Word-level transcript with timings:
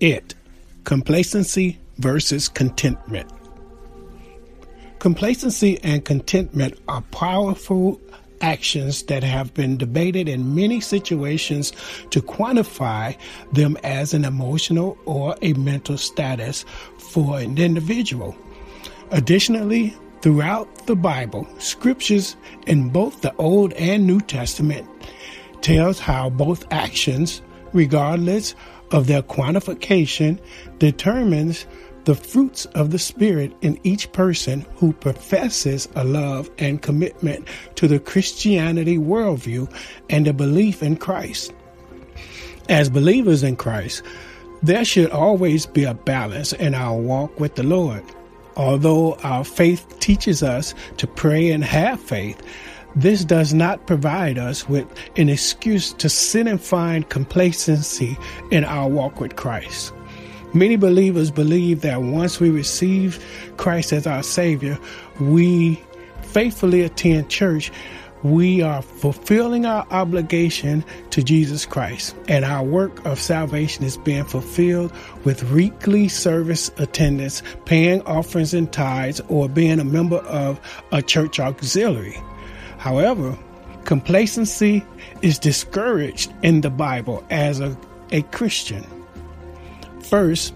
It 0.00 0.34
Complacency 0.84 1.78
versus 1.98 2.48
Contentment. 2.48 3.30
Complacency 4.98 5.78
and 5.82 6.04
contentment 6.04 6.78
are 6.88 7.02
powerful 7.10 8.00
actions 8.40 9.02
that 9.04 9.22
have 9.22 9.54
been 9.54 9.76
debated 9.76 10.28
in 10.28 10.54
many 10.54 10.80
situations 10.80 11.72
to 12.10 12.20
quantify 12.20 13.16
them 13.52 13.76
as 13.84 14.12
an 14.12 14.24
emotional 14.24 14.98
or 15.06 15.36
a 15.42 15.52
mental 15.54 15.96
status 15.96 16.64
for 16.98 17.38
an 17.38 17.58
individual. 17.58 18.36
Additionally, 19.10 19.94
throughout 20.20 20.86
the 20.86 20.96
Bible, 20.96 21.46
scriptures 21.58 22.36
in 22.66 22.88
both 22.88 23.20
the 23.22 23.34
Old 23.36 23.72
and 23.74 24.06
New 24.06 24.20
Testament 24.20 24.88
tells 25.60 25.98
how 25.98 26.28
both 26.30 26.66
actions, 26.70 27.42
regardless 27.72 28.54
of 28.90 29.06
their 29.06 29.22
quantification, 29.22 30.38
determines 30.78 31.66
the 32.04 32.14
fruits 32.14 32.66
of 32.66 32.90
the 32.90 32.98
Spirit 32.98 33.52
in 33.62 33.78
each 33.82 34.12
person 34.12 34.66
who 34.76 34.92
professes 34.92 35.88
a 35.94 36.04
love 36.04 36.50
and 36.58 36.82
commitment 36.82 37.48
to 37.76 37.88
the 37.88 37.98
Christianity 37.98 38.98
worldview 38.98 39.72
and 40.10 40.28
a 40.28 40.32
belief 40.32 40.82
in 40.82 40.96
Christ. 40.96 41.52
As 42.68 42.90
believers 42.90 43.42
in 43.42 43.56
Christ, 43.56 44.02
there 44.62 44.84
should 44.84 45.10
always 45.10 45.66
be 45.66 45.84
a 45.84 45.94
balance 45.94 46.52
in 46.52 46.74
our 46.74 46.98
walk 46.98 47.38
with 47.38 47.54
the 47.54 47.62
Lord. 47.62 48.02
Although 48.56 49.14
our 49.16 49.44
faith 49.44 49.98
teaches 50.00 50.42
us 50.42 50.74
to 50.98 51.06
pray 51.06 51.50
and 51.50 51.64
have 51.64 52.00
faith, 52.00 52.40
this 52.96 53.24
does 53.24 53.52
not 53.52 53.86
provide 53.86 54.38
us 54.38 54.68
with 54.68 54.86
an 55.16 55.28
excuse 55.28 55.92
to 55.94 56.08
sin 56.08 56.46
and 56.46 56.60
find 56.60 57.08
complacency 57.08 58.16
in 58.50 58.64
our 58.64 58.88
walk 58.88 59.20
with 59.20 59.36
Christ. 59.36 59.92
Many 60.52 60.76
believers 60.76 61.32
believe 61.32 61.80
that 61.80 62.02
once 62.02 62.38
we 62.38 62.50
receive 62.50 63.24
Christ 63.56 63.92
as 63.92 64.06
our 64.06 64.22
Savior, 64.22 64.78
we 65.18 65.82
faithfully 66.22 66.82
attend 66.82 67.28
church, 67.28 67.72
we 68.22 68.62
are 68.62 68.80
fulfilling 68.80 69.66
our 69.66 69.86
obligation 69.90 70.84
to 71.10 71.22
Jesus 71.22 71.66
Christ, 71.66 72.14
and 72.28 72.44
our 72.44 72.62
work 72.64 73.04
of 73.04 73.20
salvation 73.20 73.84
is 73.84 73.96
being 73.98 74.24
fulfilled 74.24 74.92
with 75.24 75.50
weekly 75.50 76.08
service 76.08 76.70
attendance, 76.78 77.42
paying 77.64 78.00
offerings 78.02 78.54
and 78.54 78.72
tithes, 78.72 79.20
or 79.28 79.48
being 79.48 79.80
a 79.80 79.84
member 79.84 80.18
of 80.18 80.60
a 80.92 81.02
church 81.02 81.40
auxiliary. 81.40 82.16
However, 82.84 83.34
complacency 83.86 84.84
is 85.22 85.38
discouraged 85.38 86.30
in 86.42 86.60
the 86.60 86.68
Bible 86.68 87.24
as 87.30 87.58
a, 87.58 87.74
a 88.12 88.20
Christian. 88.24 88.84
First, 90.02 90.52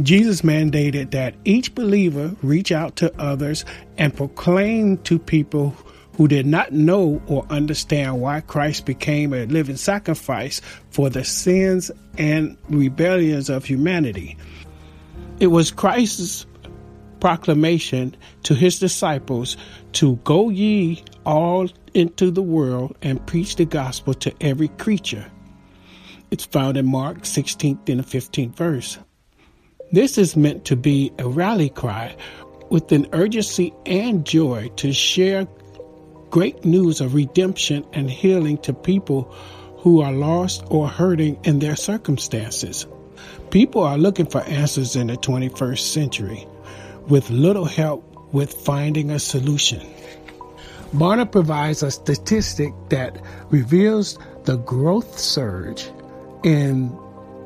Jesus 0.00 0.42
mandated 0.42 1.10
that 1.10 1.34
each 1.44 1.74
believer 1.74 2.36
reach 2.40 2.70
out 2.70 2.94
to 2.96 3.12
others 3.20 3.64
and 3.98 4.16
proclaim 4.16 4.98
to 4.98 5.18
people 5.18 5.74
who 6.16 6.28
did 6.28 6.46
not 6.46 6.70
know 6.70 7.20
or 7.26 7.44
understand 7.50 8.20
why 8.20 8.42
Christ 8.42 8.86
became 8.86 9.34
a 9.34 9.46
living 9.46 9.76
sacrifice 9.76 10.60
for 10.90 11.10
the 11.10 11.24
sins 11.24 11.90
and 12.16 12.56
rebellions 12.68 13.50
of 13.50 13.64
humanity. 13.64 14.36
It 15.40 15.48
was 15.48 15.72
Christ's 15.72 16.46
proclamation 17.22 18.16
to 18.42 18.52
his 18.52 18.80
disciples 18.80 19.56
to 19.92 20.16
go 20.24 20.50
ye 20.50 21.04
all 21.24 21.68
into 21.94 22.32
the 22.32 22.42
world 22.42 22.96
and 23.00 23.24
preach 23.28 23.54
the 23.54 23.64
gospel 23.64 24.12
to 24.12 24.34
every 24.40 24.66
creature. 24.66 25.24
It's 26.32 26.44
found 26.44 26.76
in 26.76 26.84
Mark 26.84 27.18
16th 27.18 27.88
and 27.88 28.04
15th 28.04 28.56
verse. 28.56 28.98
This 29.92 30.18
is 30.18 30.34
meant 30.34 30.64
to 30.64 30.74
be 30.74 31.12
a 31.20 31.28
rally 31.28 31.68
cry 31.68 32.16
with 32.70 32.90
an 32.90 33.06
urgency 33.12 33.72
and 33.86 34.26
joy 34.26 34.72
to 34.74 34.92
share 34.92 35.46
great 36.30 36.64
news 36.64 37.00
of 37.00 37.14
redemption 37.14 37.86
and 37.92 38.10
healing 38.10 38.58
to 38.62 38.72
people 38.72 39.32
who 39.76 40.00
are 40.00 40.12
lost 40.12 40.64
or 40.70 40.88
hurting 40.88 41.38
in 41.44 41.60
their 41.60 41.76
circumstances. 41.76 42.84
People 43.50 43.84
are 43.84 43.96
looking 43.96 44.26
for 44.26 44.40
answers 44.40 44.96
in 44.96 45.06
the 45.06 45.16
21st 45.16 45.78
century 45.78 46.48
with 47.08 47.30
little 47.30 47.64
help 47.64 48.04
with 48.32 48.52
finding 48.52 49.10
a 49.10 49.18
solution. 49.18 49.80
Barna 50.94 51.30
provides 51.30 51.82
a 51.82 51.90
statistic 51.90 52.72
that 52.90 53.18
reveals 53.50 54.18
the 54.44 54.56
growth 54.56 55.18
surge 55.18 55.90
in 56.42 56.96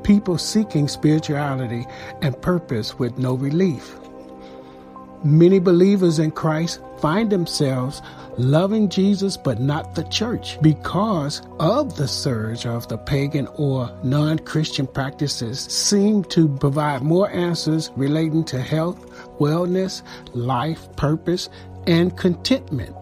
people 0.02 0.38
seeking 0.38 0.88
spirituality 0.88 1.86
and 2.22 2.40
purpose 2.42 2.98
with 2.98 3.18
no 3.18 3.34
relief. 3.34 3.96
Many 5.24 5.58
believers 5.58 6.18
in 6.18 6.30
Christ 6.30 6.80
find 7.00 7.30
themselves 7.30 8.02
loving 8.38 8.88
Jesus 8.88 9.36
but 9.36 9.60
not 9.60 9.94
the 9.94 10.04
church 10.04 10.60
because 10.60 11.42
of 11.58 11.96
the 11.96 12.06
surge 12.06 12.66
of 12.66 12.86
the 12.88 12.98
pagan 12.98 13.48
or 13.54 13.90
non 14.02 14.38
Christian 14.38 14.86
practices 14.86 15.60
seem 15.60 16.24
to 16.24 16.48
provide 16.48 17.02
more 17.02 17.30
answers 17.30 17.90
relating 17.96 18.44
to 18.44 18.60
health, 18.60 19.15
wellness, 19.38 20.02
life, 20.34 20.88
purpose, 20.96 21.48
and 21.86 22.16
contentment. 22.16 22.94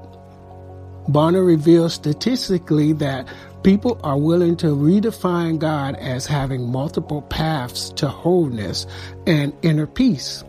Barna 1.08 1.46
reveals 1.46 1.94
statistically 1.94 2.92
that 2.94 3.28
people 3.62 3.98
are 4.02 4.18
willing 4.18 4.56
to 4.58 4.68
redefine 4.68 5.58
God 5.58 5.96
as 5.96 6.26
having 6.26 6.70
multiple 6.70 7.22
paths 7.22 7.90
to 7.90 8.08
wholeness 8.08 8.86
and 9.26 9.52
inner 9.62 9.86
peace. 9.86 10.44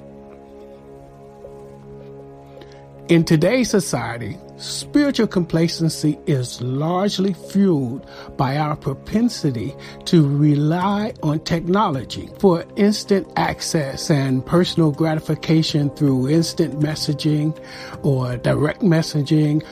In 3.09 3.23
today's 3.23 3.69
society, 3.69 4.38
spiritual 4.58 5.28
complacency 5.28 6.18
is 6.26 6.62
largely 6.62 7.34
fueled 7.34 8.10
by 8.38 8.58
our 8.58 8.76
propensity 8.76 9.76
to 10.06 10.28
rely 10.28 11.14
on 11.24 11.40
technology 11.42 12.30
for 12.40 12.64
instant 12.76 13.28
access 13.36 14.10
and 14.10 14.46
personal 14.46 14.92
gratification 14.92 15.90
through 15.92 16.30
instant 16.30 16.80
messaging 16.80 17.58
or 18.04 18.38
direct 18.38 18.82
messaging 18.82 19.66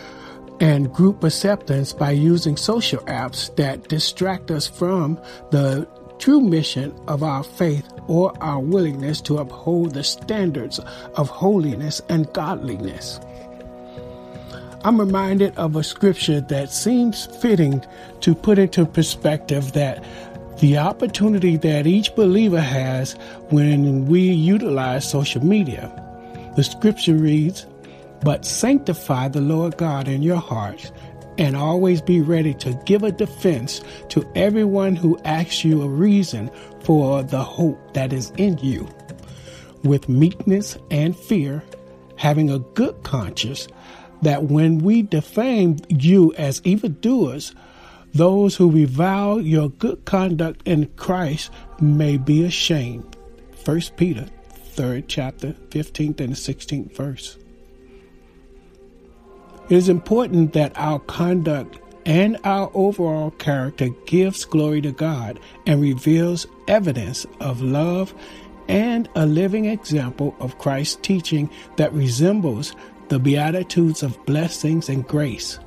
and 0.59 0.93
group 0.93 1.23
acceptance 1.23 1.93
by 1.93 2.11
using 2.11 2.57
social 2.57 2.99
apps 3.01 3.55
that 3.55 3.87
distract 3.87 4.51
us 4.51 4.67
from 4.67 5.19
the 5.51 5.87
true 6.19 6.41
mission 6.41 6.93
of 7.07 7.23
our 7.23 7.43
faith 7.43 7.87
or 8.07 8.33
our 8.41 8.59
willingness 8.59 9.19
to 9.21 9.37
uphold 9.37 9.93
the 9.93 10.03
standards 10.03 10.79
of 11.15 11.29
holiness 11.29 12.01
and 12.09 12.31
godliness. 12.33 13.19
I'm 14.85 14.99
reminded 14.99 15.55
of 15.55 15.77
a 15.77 15.83
scripture 15.83 16.41
that 16.41 16.69
seems 16.73 17.27
fitting 17.41 17.85
to 18.19 18.35
put 18.35 18.59
into 18.59 18.85
perspective 18.85 19.71
that 19.73 20.03
the 20.59 20.77
opportunity 20.77 21.55
that 21.55 21.87
each 21.87 22.13
believer 22.15 22.59
has 22.59 23.13
when 23.49 24.05
we 24.07 24.19
utilize 24.21 25.09
social 25.09 25.43
media. 25.43 25.89
The 26.57 26.65
scripture 26.65 27.15
reads, 27.15 27.65
but 28.23 28.45
sanctify 28.45 29.29
the 29.29 29.39
Lord 29.39 29.77
God 29.77 30.09
in 30.09 30.21
your 30.21 30.41
hearts 30.41 30.91
and 31.37 31.55
always 31.55 32.01
be 32.01 32.19
ready 32.19 32.53
to 32.55 32.73
give 32.85 33.03
a 33.03 33.11
defense 33.11 33.81
to 34.09 34.29
everyone 34.35 34.97
who 34.97 35.17
asks 35.23 35.63
you 35.63 35.81
a 35.81 35.87
reason 35.87 36.51
for 36.81 37.23
the 37.23 37.41
hope 37.41 37.93
that 37.93 38.11
is 38.11 38.31
in 38.31 38.57
you. 38.57 38.87
With 39.83 40.09
meekness 40.09 40.77
and 40.91 41.15
fear, 41.15 41.63
having 42.17 42.49
a 42.49 42.59
good 42.59 43.01
conscience, 43.03 43.67
that 44.23 44.43
when 44.45 44.79
we 44.79 45.01
defame 45.01 45.77
you 45.89 46.33
as 46.37 46.61
evildoers, 46.63 47.53
those 48.13 48.55
who 48.55 48.69
revile 48.69 49.41
your 49.41 49.69
good 49.69 50.05
conduct 50.05 50.61
in 50.67 50.87
Christ 50.95 51.51
may 51.79 52.17
be 52.17 52.43
ashamed. 52.43 53.15
1 53.65 53.81
Peter, 53.97 54.27
3rd 54.75 55.05
chapter, 55.07 55.55
15th 55.69 56.19
and 56.19 56.33
16th 56.33 56.95
verse. 56.95 57.37
It 59.69 59.75
is 59.75 59.89
important 59.89 60.53
that 60.53 60.73
our 60.75 60.99
conduct 60.99 61.79
and 62.05 62.37
our 62.43 62.69
overall 62.73 63.31
character 63.31 63.89
gives 64.05 64.45
glory 64.45 64.81
to 64.81 64.91
God 64.91 65.39
and 65.65 65.81
reveals 65.81 66.45
evidence 66.67 67.25
of 67.39 67.61
love 67.61 68.13
and 68.67 69.09
a 69.15 69.25
living 69.25 69.65
example 69.65 70.35
of 70.39 70.57
Christ's 70.57 70.97
teaching 71.01 71.49
that 71.77 71.93
resembles 71.93 72.73
the 73.13 73.19
Beatitudes 73.19 74.01
of 74.01 74.17
blessings 74.25 74.89
and 74.89 75.07
grace. 75.07 75.59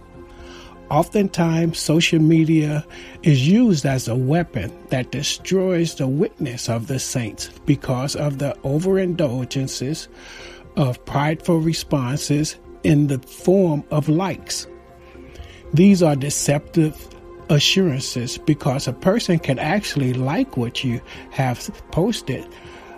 Oftentimes, 0.90 1.78
social 1.78 2.18
media 2.18 2.84
is 3.22 3.46
used 3.46 3.86
as 3.86 4.08
a 4.08 4.16
weapon 4.16 4.76
that 4.88 5.12
destroys 5.12 5.94
the 5.94 6.08
witness 6.08 6.68
of 6.68 6.88
the 6.88 6.98
saints 6.98 7.48
because 7.64 8.16
of 8.16 8.38
the 8.38 8.56
overindulgences 8.64 10.08
of 10.74 11.04
prideful 11.04 11.60
responses 11.60 12.56
in 12.82 13.06
the 13.06 13.20
form 13.20 13.84
of 13.92 14.08
likes. 14.08 14.66
These 15.72 16.02
are 16.02 16.16
deceptive 16.16 16.96
assurances 17.48 18.38
because 18.38 18.88
a 18.88 18.92
person 18.92 19.38
can 19.38 19.60
actually 19.60 20.14
like 20.14 20.56
what 20.56 20.82
you 20.82 21.00
have 21.30 21.60
posted. 21.92 22.44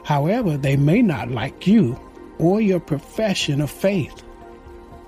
However, 0.04 0.56
they 0.56 0.78
may 0.78 1.02
not 1.02 1.30
like 1.30 1.66
you 1.66 2.00
or 2.38 2.62
your 2.62 2.80
profession 2.80 3.60
of 3.60 3.70
faith. 3.70 4.24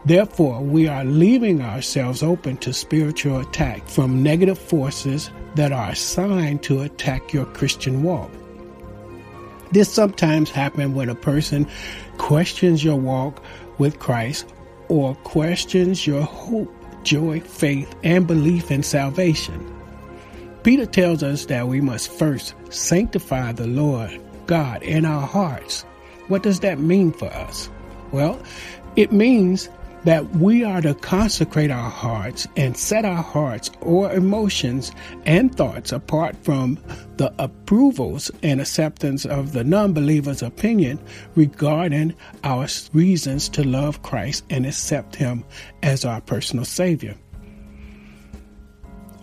Therefore, 0.04 0.60
we 0.62 0.88
are 0.88 1.04
leaving 1.04 1.60
ourselves 1.60 2.22
open 2.22 2.56
to 2.58 2.72
spiritual 2.72 3.40
attack 3.40 3.86
from 3.86 4.22
negative 4.22 4.58
forces 4.58 5.30
that 5.56 5.72
are 5.72 5.90
assigned 5.90 6.62
to 6.62 6.80
attack 6.80 7.32
your 7.32 7.44
Christian 7.46 8.02
walk. 8.02 8.30
This 9.72 9.92
sometimes 9.92 10.50
happens 10.50 10.94
when 10.94 11.10
a 11.10 11.14
person 11.14 11.68
questions 12.18 12.82
your 12.82 12.96
walk 12.96 13.42
with 13.78 13.98
Christ 13.98 14.46
or 14.88 15.14
questions 15.16 16.06
your 16.06 16.22
hope, 16.22 16.74
joy, 17.04 17.40
faith, 17.40 17.94
and 18.02 18.26
belief 18.26 18.70
in 18.70 18.82
salvation. 18.82 19.76
Peter 20.62 20.86
tells 20.86 21.22
us 21.22 21.46
that 21.46 21.68
we 21.68 21.80
must 21.80 22.10
first 22.10 22.54
sanctify 22.70 23.52
the 23.52 23.66
Lord 23.66 24.20
God 24.46 24.82
in 24.82 25.04
our 25.04 25.26
hearts. 25.26 25.82
What 26.28 26.42
does 26.42 26.60
that 26.60 26.78
mean 26.78 27.12
for 27.12 27.32
us? 27.32 27.70
Well, 28.12 28.42
it 28.96 29.12
means 29.12 29.68
that 30.04 30.36
we 30.36 30.64
are 30.64 30.80
to 30.80 30.94
consecrate 30.94 31.70
our 31.70 31.90
hearts 31.90 32.46
and 32.56 32.76
set 32.76 33.04
our 33.04 33.22
hearts 33.22 33.70
or 33.80 34.12
emotions 34.12 34.92
and 35.26 35.54
thoughts 35.54 35.92
apart 35.92 36.36
from 36.42 36.78
the 37.16 37.32
approvals 37.38 38.30
and 38.42 38.60
acceptance 38.60 39.26
of 39.26 39.52
the 39.52 39.64
non 39.64 39.92
believer's 39.92 40.42
opinion 40.42 40.98
regarding 41.36 42.14
our 42.44 42.66
reasons 42.92 43.48
to 43.50 43.62
love 43.62 44.02
Christ 44.02 44.44
and 44.50 44.64
accept 44.64 45.16
Him 45.16 45.44
as 45.82 46.04
our 46.04 46.20
personal 46.20 46.64
Savior. 46.64 47.14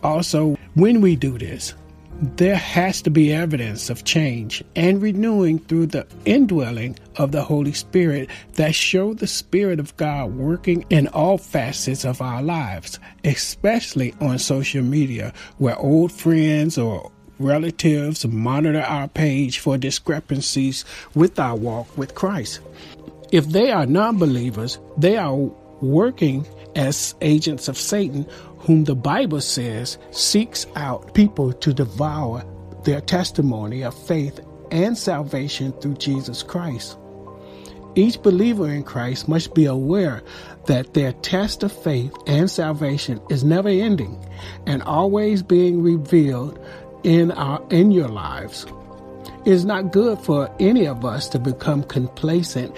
Also, 0.03 0.55
when 0.75 1.01
we 1.01 1.15
do 1.15 1.37
this, 1.37 1.73
there 2.19 2.55
has 2.55 3.01
to 3.03 3.11
be 3.11 3.31
evidence 3.31 3.89
of 3.89 4.03
change 4.03 4.63
and 4.75 5.01
renewing 5.01 5.59
through 5.59 5.85
the 5.87 6.07
indwelling 6.25 6.97
of 7.17 7.31
the 7.31 7.43
Holy 7.43 7.73
Spirit 7.73 8.29
that 8.53 8.73
show 8.73 9.13
the 9.13 9.27
Spirit 9.27 9.79
of 9.79 9.95
God 9.97 10.33
working 10.33 10.83
in 10.89 11.07
all 11.09 11.37
facets 11.37 12.05
of 12.05 12.21
our 12.21 12.41
lives, 12.41 12.99
especially 13.23 14.15
on 14.19 14.39
social 14.39 14.83
media 14.83 15.31
where 15.59 15.77
old 15.77 16.11
friends 16.11 16.77
or 16.77 17.11
relatives 17.37 18.25
monitor 18.25 18.81
our 18.81 19.07
page 19.07 19.59
for 19.59 19.77
discrepancies 19.77 20.85
with 21.13 21.37
our 21.37 21.55
walk 21.55 21.95
with 21.97 22.15
Christ. 22.15 22.61
If 23.31 23.49
they 23.49 23.71
are 23.71 23.85
non 23.85 24.17
believers, 24.17 24.79
they 24.97 25.17
are 25.17 25.35
working 25.81 26.47
as 26.75 27.15
agents 27.21 27.67
of 27.67 27.77
Satan 27.77 28.25
whom 28.59 28.83
the 28.83 28.95
Bible 28.95 29.41
says 29.41 29.97
seeks 30.11 30.65
out 30.75 31.13
people 31.13 31.53
to 31.53 31.73
devour 31.73 32.43
their 32.83 33.01
testimony 33.01 33.83
of 33.83 33.93
faith 34.07 34.39
and 34.71 34.97
salvation 34.97 35.73
through 35.73 35.95
Jesus 35.95 36.43
Christ. 36.43 36.97
Each 37.95 38.21
believer 38.21 38.69
in 38.69 38.83
Christ 38.83 39.27
must 39.27 39.55
be 39.55 39.65
aware 39.65 40.21
that 40.67 40.93
their 40.93 41.13
test 41.13 41.63
of 41.63 41.71
faith 41.71 42.13
and 42.27 42.49
salvation 42.49 43.19
is 43.29 43.43
never 43.43 43.69
ending 43.69 44.23
and 44.67 44.83
always 44.83 45.41
being 45.41 45.81
revealed 45.81 46.59
in 47.03 47.31
our 47.31 47.65
in 47.71 47.91
your 47.91 48.09
lives. 48.09 48.67
It 49.45 49.53
is 49.53 49.65
not 49.65 49.91
good 49.91 50.19
for 50.19 50.53
any 50.59 50.85
of 50.85 51.05
us 51.05 51.27
to 51.29 51.39
become 51.39 51.83
complacent 51.83 52.75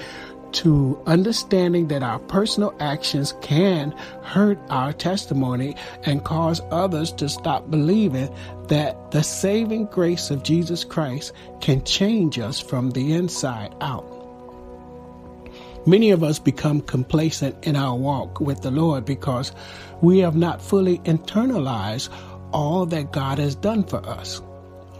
to 0.53 1.01
understanding 1.05 1.87
that 1.87 2.03
our 2.03 2.19
personal 2.19 2.73
actions 2.79 3.33
can 3.41 3.91
hurt 4.23 4.59
our 4.69 4.93
testimony 4.93 5.75
and 6.03 6.23
cause 6.23 6.61
others 6.71 7.11
to 7.13 7.29
stop 7.29 7.69
believing 7.69 8.33
that 8.67 9.11
the 9.11 9.23
saving 9.23 9.85
grace 9.85 10.29
of 10.29 10.43
Jesus 10.43 10.83
Christ 10.83 11.33
can 11.61 11.83
change 11.83 12.39
us 12.39 12.59
from 12.59 12.91
the 12.91 13.13
inside 13.13 13.73
out. 13.81 14.05
Many 15.85 16.11
of 16.11 16.23
us 16.23 16.39
become 16.39 16.81
complacent 16.81 17.65
in 17.65 17.75
our 17.75 17.95
walk 17.95 18.39
with 18.39 18.61
the 18.61 18.71
Lord 18.71 19.05
because 19.05 19.51
we 20.01 20.19
have 20.19 20.35
not 20.35 20.61
fully 20.61 20.99
internalized 20.99 22.09
all 22.51 22.85
that 22.87 23.11
God 23.11 23.39
has 23.39 23.55
done 23.55 23.83
for 23.83 24.05
us. 24.07 24.41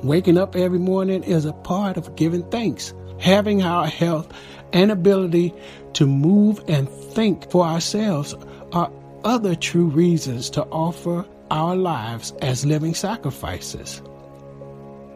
Waking 0.04 0.38
up 0.38 0.56
every 0.56 0.80
morning 0.80 1.24
is 1.24 1.45
a 1.45 1.54
part 1.54 1.98
of 1.98 2.16
giving 2.16 2.50
thanks. 2.50 2.94
Having 3.19 3.63
our 3.63 3.86
health 3.86 4.31
and 4.74 4.92
ability 4.92 5.54
to 5.94 6.06
move 6.06 6.63
and 6.68 6.89
think 6.89 7.50
for 7.50 7.66
ourselves 7.66 8.36
are 8.71 8.92
other 9.24 9.56
true 9.56 9.88
reasons 9.88 10.50
to 10.51 10.63
offer 10.66 11.25
our 11.51 11.75
lives 11.75 12.31
as 12.42 12.66
living 12.66 12.94
sacrifices. 12.94 14.01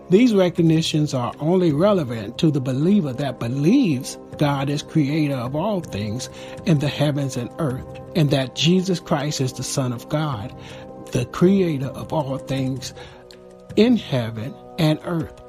These 0.10 0.34
recognitions 0.34 1.14
are 1.14 1.34
only 1.40 1.72
relevant 1.72 2.38
to 2.40 2.52
the 2.52 2.62
believer 2.62 3.14
that 3.14 3.40
believes 3.40 4.18
God 4.38 4.70
is 4.70 4.82
creator 4.82 5.36
of 5.36 5.56
all 5.56 5.80
things 5.82 6.30
in 6.66 6.80
the 6.80 6.88
heavens 6.88 7.38
and 7.38 7.50
earth, 7.60 7.86
and 8.16 8.30
that 8.32 8.56
Jesus 8.56 9.00
Christ 9.00 9.42
is 9.42 9.54
the 9.54 9.64
Son 9.64 9.94
of 9.94 10.10
God, 10.10 10.54
the 11.12 11.26
creator 11.26 11.88
of 11.88 12.12
all 12.12 12.38
things 12.38 12.94
in 13.76 13.98
heaven 13.98 14.54
and 14.78 15.00
earth. 15.06 15.43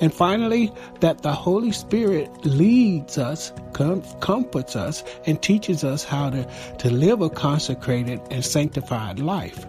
And 0.00 0.12
finally, 0.14 0.72
that 1.00 1.22
the 1.22 1.32
Holy 1.32 1.72
Spirit 1.72 2.30
leads 2.44 3.18
us, 3.18 3.52
com- 3.72 4.02
comforts 4.20 4.74
us, 4.74 5.04
and 5.26 5.40
teaches 5.42 5.84
us 5.84 6.04
how 6.04 6.30
to, 6.30 6.48
to 6.78 6.90
live 6.90 7.20
a 7.20 7.28
consecrated 7.28 8.20
and 8.30 8.44
sanctified 8.44 9.18
life. 9.18 9.66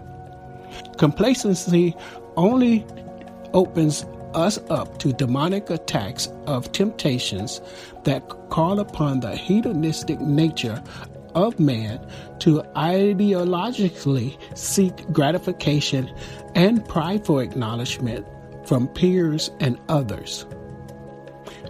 Complacency 0.96 1.94
only 2.36 2.86
opens 3.52 4.06
us 4.34 4.58
up 4.70 4.98
to 4.98 5.12
demonic 5.12 5.68
attacks 5.68 6.28
of 6.46 6.72
temptations 6.72 7.60
that 8.04 8.26
call 8.48 8.80
upon 8.80 9.20
the 9.20 9.36
hedonistic 9.36 10.18
nature 10.20 10.82
of 11.34 11.58
man 11.58 11.98
to 12.38 12.62
ideologically 12.76 14.36
seek 14.56 14.94
gratification 15.12 16.10
and 16.54 16.86
prideful 16.88 17.38
acknowledgement 17.38 18.26
from 18.66 18.88
peers 18.88 19.50
and 19.60 19.78
others. 19.88 20.46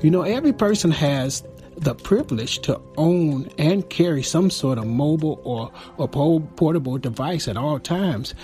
You 0.02 0.10
know, 0.10 0.22
every 0.22 0.52
person 0.52 0.90
has 0.90 1.44
the 1.76 1.94
privilege 1.94 2.60
to 2.60 2.80
own 2.96 3.48
and 3.58 3.88
carry 3.88 4.22
some 4.22 4.50
sort 4.50 4.78
of 4.78 4.86
mobile 4.86 5.40
or, 5.44 5.72
or 5.96 6.08
portable 6.08 6.98
device 6.98 7.48
at 7.48 7.56
all 7.56 7.78
times. 7.78 8.34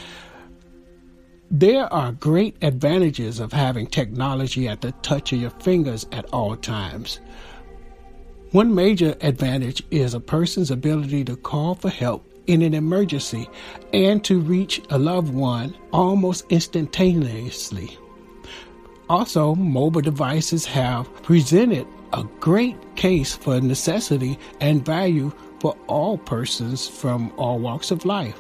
There 1.51 1.91
are 1.93 2.13
great 2.13 2.57
advantages 2.63 3.41
of 3.41 3.53
having 3.53 3.87
technology 3.87 4.69
at 4.69 4.83
the 4.83 4.93
touch 5.03 5.33
of 5.33 5.41
your 5.41 5.51
fingers 5.51 6.07
at 6.13 6.27
all 6.27 6.57
times. 6.57 7.21
One 8.53 8.75
major 8.75 9.15
advantage 9.21 9.83
is 9.91 10.15
a 10.15 10.21
person's 10.21 10.71
ability 10.71 11.25
to 11.25 11.37
call 11.37 11.75
for 11.75 11.91
help 11.91 12.27
in 12.47 12.63
an 12.63 12.75
emergency 12.75 13.49
and 13.93 14.25
to 14.25 14.41
reach 14.41 14.81
a 14.91 14.99
loved 14.99 15.33
one 15.33 15.77
almost 15.93 16.45
instantaneously. 16.51 17.99
Also, 19.09 19.55
mobile 19.55 20.03
devices 20.03 20.67
have 20.67 21.11
presented 21.23 21.87
a 22.13 22.25
great 22.41 22.77
case 22.97 23.35
for 23.35 23.61
necessity 23.61 24.39
and 24.61 24.85
value 24.85 25.33
for 25.61 25.77
all 25.87 26.19
persons 26.19 26.87
from 26.87 27.33
all 27.37 27.59
walks 27.59 27.91
of 27.91 28.05
life. 28.05 28.39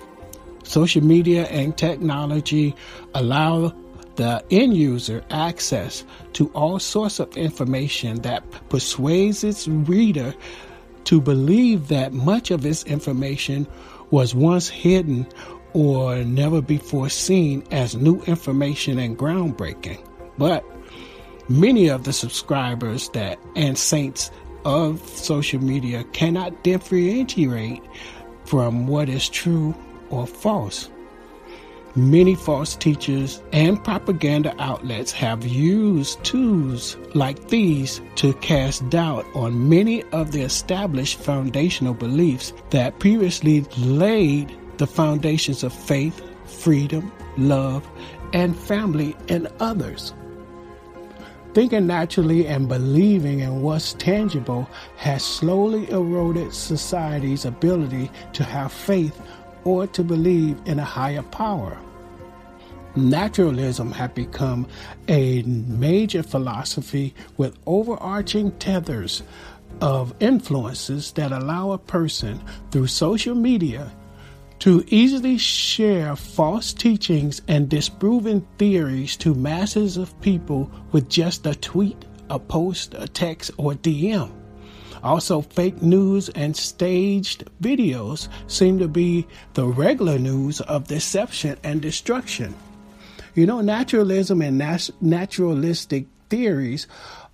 Social 0.64 1.02
media 1.02 1.46
and 1.46 1.76
technology 1.76 2.74
allow 3.14 3.72
the 4.16 4.44
end 4.50 4.76
user 4.76 5.24
access 5.30 6.04
to 6.34 6.48
all 6.48 6.78
sorts 6.78 7.20
of 7.20 7.34
information 7.36 8.20
that 8.22 8.44
persuades 8.68 9.44
its 9.44 9.68
reader 9.68 10.34
to 11.04 11.20
believe 11.20 11.88
that 11.88 12.12
much 12.12 12.50
of 12.50 12.66
its 12.66 12.82
information 12.84 13.66
was 14.10 14.34
once 14.34 14.68
hidden 14.68 15.26
or 15.72 16.16
never 16.24 16.60
before 16.60 17.08
seen 17.08 17.62
as 17.70 17.94
new 17.94 18.20
information 18.22 18.98
and 18.98 19.16
groundbreaking. 19.16 20.07
But 20.38 20.64
many 21.48 21.88
of 21.88 22.04
the 22.04 22.12
subscribers 22.12 23.08
that 23.10 23.38
and 23.56 23.76
saints 23.76 24.30
of 24.64 25.06
social 25.08 25.60
media 25.60 26.04
cannot 26.12 26.62
differentiate 26.62 27.82
from 28.44 28.86
what 28.86 29.08
is 29.08 29.28
true 29.28 29.74
or 30.10 30.26
false. 30.26 30.88
Many 31.96 32.34
false 32.36 32.76
teachers 32.76 33.42
and 33.52 33.82
propaganda 33.82 34.54
outlets 34.58 35.10
have 35.12 35.44
used 35.44 36.22
tools 36.22 36.96
like 37.14 37.48
these 37.48 38.00
to 38.16 38.34
cast 38.34 38.88
doubt 38.88 39.26
on 39.34 39.68
many 39.68 40.04
of 40.12 40.30
the 40.30 40.42
established 40.42 41.18
foundational 41.18 41.94
beliefs 41.94 42.52
that 42.70 42.98
previously 43.00 43.62
laid 43.78 44.56
the 44.76 44.86
foundations 44.86 45.64
of 45.64 45.72
faith, 45.72 46.22
freedom, 46.44 47.10
love, 47.36 47.88
and 48.32 48.56
family 48.56 49.16
in 49.28 49.48
others. 49.58 50.14
Thinking 51.58 51.88
naturally 51.88 52.46
and 52.46 52.68
believing 52.68 53.40
in 53.40 53.62
what's 53.62 53.94
tangible 53.94 54.70
has 54.96 55.24
slowly 55.24 55.90
eroded 55.90 56.54
society's 56.54 57.44
ability 57.44 58.12
to 58.34 58.44
have 58.44 58.70
faith 58.70 59.20
or 59.64 59.88
to 59.88 60.04
believe 60.04 60.56
in 60.66 60.78
a 60.78 60.84
higher 60.84 61.24
power. 61.24 61.76
Naturalism 62.94 63.90
have 63.90 64.14
become 64.14 64.68
a 65.08 65.42
major 65.42 66.22
philosophy 66.22 67.12
with 67.38 67.58
overarching 67.66 68.52
tethers 68.60 69.24
of 69.80 70.14
influences 70.20 71.10
that 71.14 71.32
allow 71.32 71.72
a 71.72 71.78
person 71.78 72.40
through 72.70 72.86
social 72.86 73.34
media 73.34 73.90
to 74.60 74.84
easily 74.88 75.38
share 75.38 76.16
false 76.16 76.72
teachings 76.72 77.42
and 77.48 77.68
disproven 77.68 78.46
theories 78.58 79.16
to 79.18 79.34
masses 79.34 79.96
of 79.96 80.20
people 80.20 80.70
with 80.92 81.08
just 81.08 81.46
a 81.46 81.54
tweet, 81.54 82.04
a 82.28 82.38
post, 82.38 82.94
a 82.94 83.06
text, 83.06 83.52
or 83.56 83.74
DM. 83.74 84.30
Also, 85.02 85.40
fake 85.40 85.80
news 85.80 86.28
and 86.30 86.56
staged 86.56 87.44
videos 87.62 88.28
seem 88.48 88.78
to 88.78 88.88
be 88.88 89.26
the 89.54 89.64
regular 89.66 90.18
news 90.18 90.60
of 90.62 90.88
deception 90.88 91.56
and 91.62 91.80
destruction. 91.80 92.54
You 93.34 93.46
know, 93.46 93.60
naturalism 93.60 94.42
and 94.42 94.58
nat- 94.58 94.90
naturalistic 95.00 96.06
theories 96.28 96.88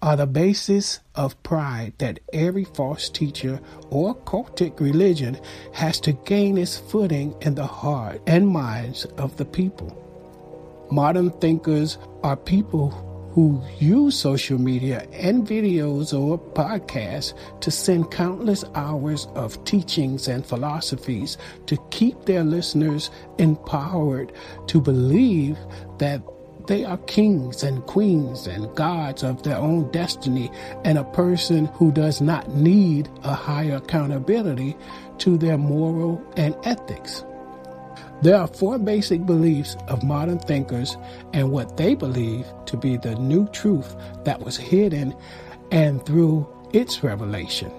are 0.04 0.16
the 0.16 0.26
basis 0.26 1.00
of 1.14 1.42
pride 1.42 1.94
that 1.96 2.20
every 2.34 2.64
false 2.64 3.08
teacher 3.08 3.58
or 3.88 4.14
cultic 4.14 4.78
religion 4.78 5.40
has 5.72 5.98
to 5.98 6.12
gain 6.26 6.58
its 6.58 6.76
footing 6.76 7.34
in 7.40 7.54
the 7.54 7.66
heart 7.66 8.20
and 8.26 8.46
minds 8.46 9.06
of 9.16 9.34
the 9.38 9.46
people. 9.46 9.88
Modern 10.90 11.30
thinkers 11.40 11.96
are 12.22 12.36
people 12.36 12.90
who 13.32 13.64
use 13.78 14.14
social 14.14 14.58
media 14.58 15.08
and 15.14 15.48
videos 15.48 16.12
or 16.12 16.38
podcasts 16.38 17.32
to 17.62 17.70
send 17.70 18.10
countless 18.10 18.62
hours 18.74 19.26
of 19.34 19.64
teachings 19.64 20.28
and 20.28 20.44
philosophies 20.44 21.38
to 21.64 21.78
keep 21.90 22.26
their 22.26 22.44
listeners 22.44 23.10
empowered 23.38 24.32
to 24.66 24.82
believe 24.82 25.56
that 25.96 26.20
they 26.66 26.84
are 26.84 26.98
kings 26.98 27.62
and 27.62 27.84
queens 27.86 28.46
and 28.46 28.74
gods 28.74 29.22
of 29.22 29.42
their 29.42 29.56
own 29.56 29.90
destiny, 29.90 30.50
and 30.84 30.98
a 30.98 31.04
person 31.04 31.66
who 31.66 31.92
does 31.92 32.20
not 32.20 32.48
need 32.50 33.08
a 33.22 33.34
higher 33.34 33.76
accountability 33.76 34.76
to 35.18 35.36
their 35.36 35.58
moral 35.58 36.22
and 36.36 36.54
ethics. 36.64 37.24
There 38.22 38.36
are 38.36 38.46
four 38.46 38.78
basic 38.78 39.26
beliefs 39.26 39.76
of 39.88 40.02
modern 40.02 40.38
thinkers 40.38 40.96
and 41.32 41.50
what 41.50 41.76
they 41.76 41.94
believe 41.94 42.46
to 42.66 42.76
be 42.76 42.96
the 42.96 43.14
new 43.16 43.46
truth 43.48 43.94
that 44.24 44.40
was 44.40 44.56
hidden 44.56 45.14
and 45.70 46.04
through 46.06 46.48
its 46.72 47.02
revelation. 47.02 47.70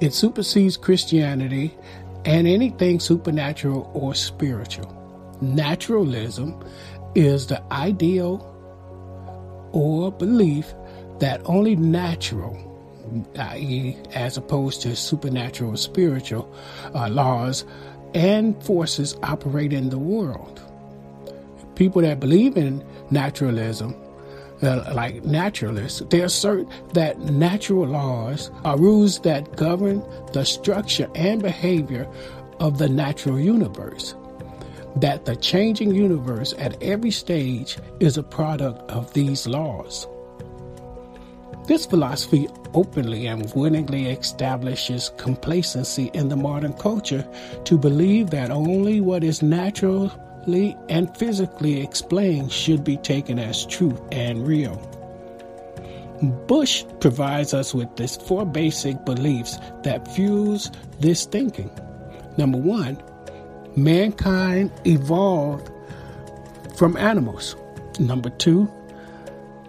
It 0.00 0.14
supersedes 0.14 0.76
Christianity 0.76 1.76
and 2.24 2.46
anything 2.46 3.00
supernatural 3.00 3.90
or 3.94 4.14
spiritual. 4.14 4.98
Naturalism 5.40 6.62
is 7.14 7.46
the 7.46 7.62
ideal 7.72 8.48
or 9.72 10.12
belief 10.12 10.74
that 11.18 11.40
only 11.44 11.76
natural, 11.76 12.56
i.e., 13.38 13.96
as 14.14 14.36
opposed 14.36 14.82
to 14.82 14.96
supernatural 14.96 15.76
spiritual 15.76 16.52
uh, 16.94 17.08
laws 17.08 17.64
and 18.14 18.62
forces 18.62 19.16
operate 19.22 19.72
in 19.72 19.88
the 19.88 19.98
world. 19.98 20.60
People 21.74 22.02
that 22.02 22.20
believe 22.20 22.56
in 22.56 22.84
naturalism, 23.10 23.94
uh, 24.62 24.92
like 24.94 25.24
naturalists, 25.24 26.02
they 26.10 26.20
assert 26.20 26.66
that 26.92 27.18
natural 27.20 27.86
laws 27.86 28.50
are 28.64 28.78
rules 28.78 29.20
that 29.20 29.56
govern 29.56 30.04
the 30.32 30.44
structure 30.44 31.10
and 31.14 31.42
behavior 31.42 32.06
of 32.60 32.78
the 32.78 32.88
natural 32.88 33.40
universe 33.40 34.14
that 34.96 35.24
the 35.24 35.36
changing 35.36 35.94
universe 35.94 36.54
at 36.58 36.80
every 36.82 37.10
stage 37.10 37.78
is 38.00 38.16
a 38.16 38.22
product 38.22 38.90
of 38.90 39.12
these 39.14 39.46
laws. 39.46 40.06
This 41.66 41.86
philosophy 41.86 42.48
openly 42.74 43.26
and 43.26 43.50
willingly 43.54 44.10
establishes 44.10 45.12
complacency 45.16 46.10
in 46.12 46.28
the 46.28 46.36
modern 46.36 46.72
culture 46.72 47.26
to 47.64 47.78
believe 47.78 48.30
that 48.30 48.50
only 48.50 49.00
what 49.00 49.22
is 49.22 49.42
naturally 49.42 50.76
and 50.88 51.16
physically 51.16 51.80
explained 51.80 52.50
should 52.50 52.82
be 52.82 52.96
taken 52.96 53.38
as 53.38 53.64
truth 53.66 54.00
and 54.10 54.46
real. 54.46 54.76
Bush 56.46 56.84
provides 57.00 57.54
us 57.54 57.74
with 57.74 57.94
these 57.96 58.16
four 58.16 58.44
basic 58.44 59.04
beliefs 59.04 59.58
that 59.82 60.06
fuse 60.14 60.70
this 61.00 61.26
thinking. 61.26 61.70
Number 62.36 62.58
one, 62.58 63.00
mankind 63.76 64.70
evolved 64.84 65.70
from 66.76 66.96
animals. 66.96 67.56
Number 67.98 68.30
two, 68.30 68.70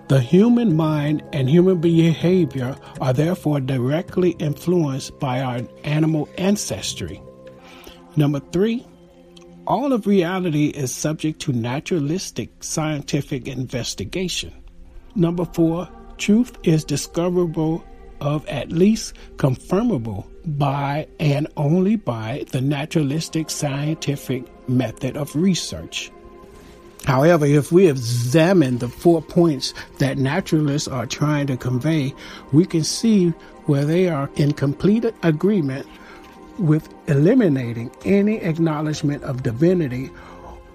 the 0.09 0.19
human 0.19 0.75
mind 0.75 1.23
and 1.33 1.49
human 1.49 1.79
behavior 1.79 2.75
are 2.99 3.13
therefore 3.13 3.59
directly 3.59 4.31
influenced 4.31 5.17
by 5.19 5.41
our 5.41 5.61
animal 5.83 6.29
ancestry. 6.37 7.21
Number 8.15 8.39
three, 8.51 8.85
all 9.65 9.93
of 9.93 10.05
reality 10.05 10.67
is 10.67 10.93
subject 10.93 11.39
to 11.41 11.53
naturalistic 11.53 12.63
scientific 12.63 13.47
investigation. 13.47 14.53
Number 15.15 15.45
four, 15.45 15.87
truth 16.17 16.57
is 16.63 16.83
discoverable 16.83 17.83
of 18.23 18.47
at 18.47 18.71
least 18.71 19.13
confirmable 19.35 20.25
by 20.45 21.05
and 21.19 21.47
only 21.57 21.97
by 21.97 22.45
the 22.51 22.61
naturalistic 22.61 23.49
scientific 23.49 24.43
method 24.69 25.17
of 25.17 25.35
research. 25.35 26.09
However, 27.03 27.45
if 27.45 27.71
we 27.71 27.89
examine 27.89 28.77
the 28.77 28.87
four 28.87 29.21
points 29.21 29.73
that 29.99 30.17
naturalists 30.17 30.87
are 30.87 31.05
trying 31.05 31.47
to 31.47 31.57
convey, 31.57 32.13
we 32.53 32.65
can 32.65 32.83
see 32.83 33.29
where 33.65 33.83
they 33.83 34.07
are 34.07 34.29
in 34.35 34.53
complete 34.53 35.05
agreement 35.21 35.85
with 36.57 36.87
eliminating 37.07 37.91
any 38.05 38.37
acknowledgement 38.37 39.21
of 39.23 39.43
divinity 39.43 40.11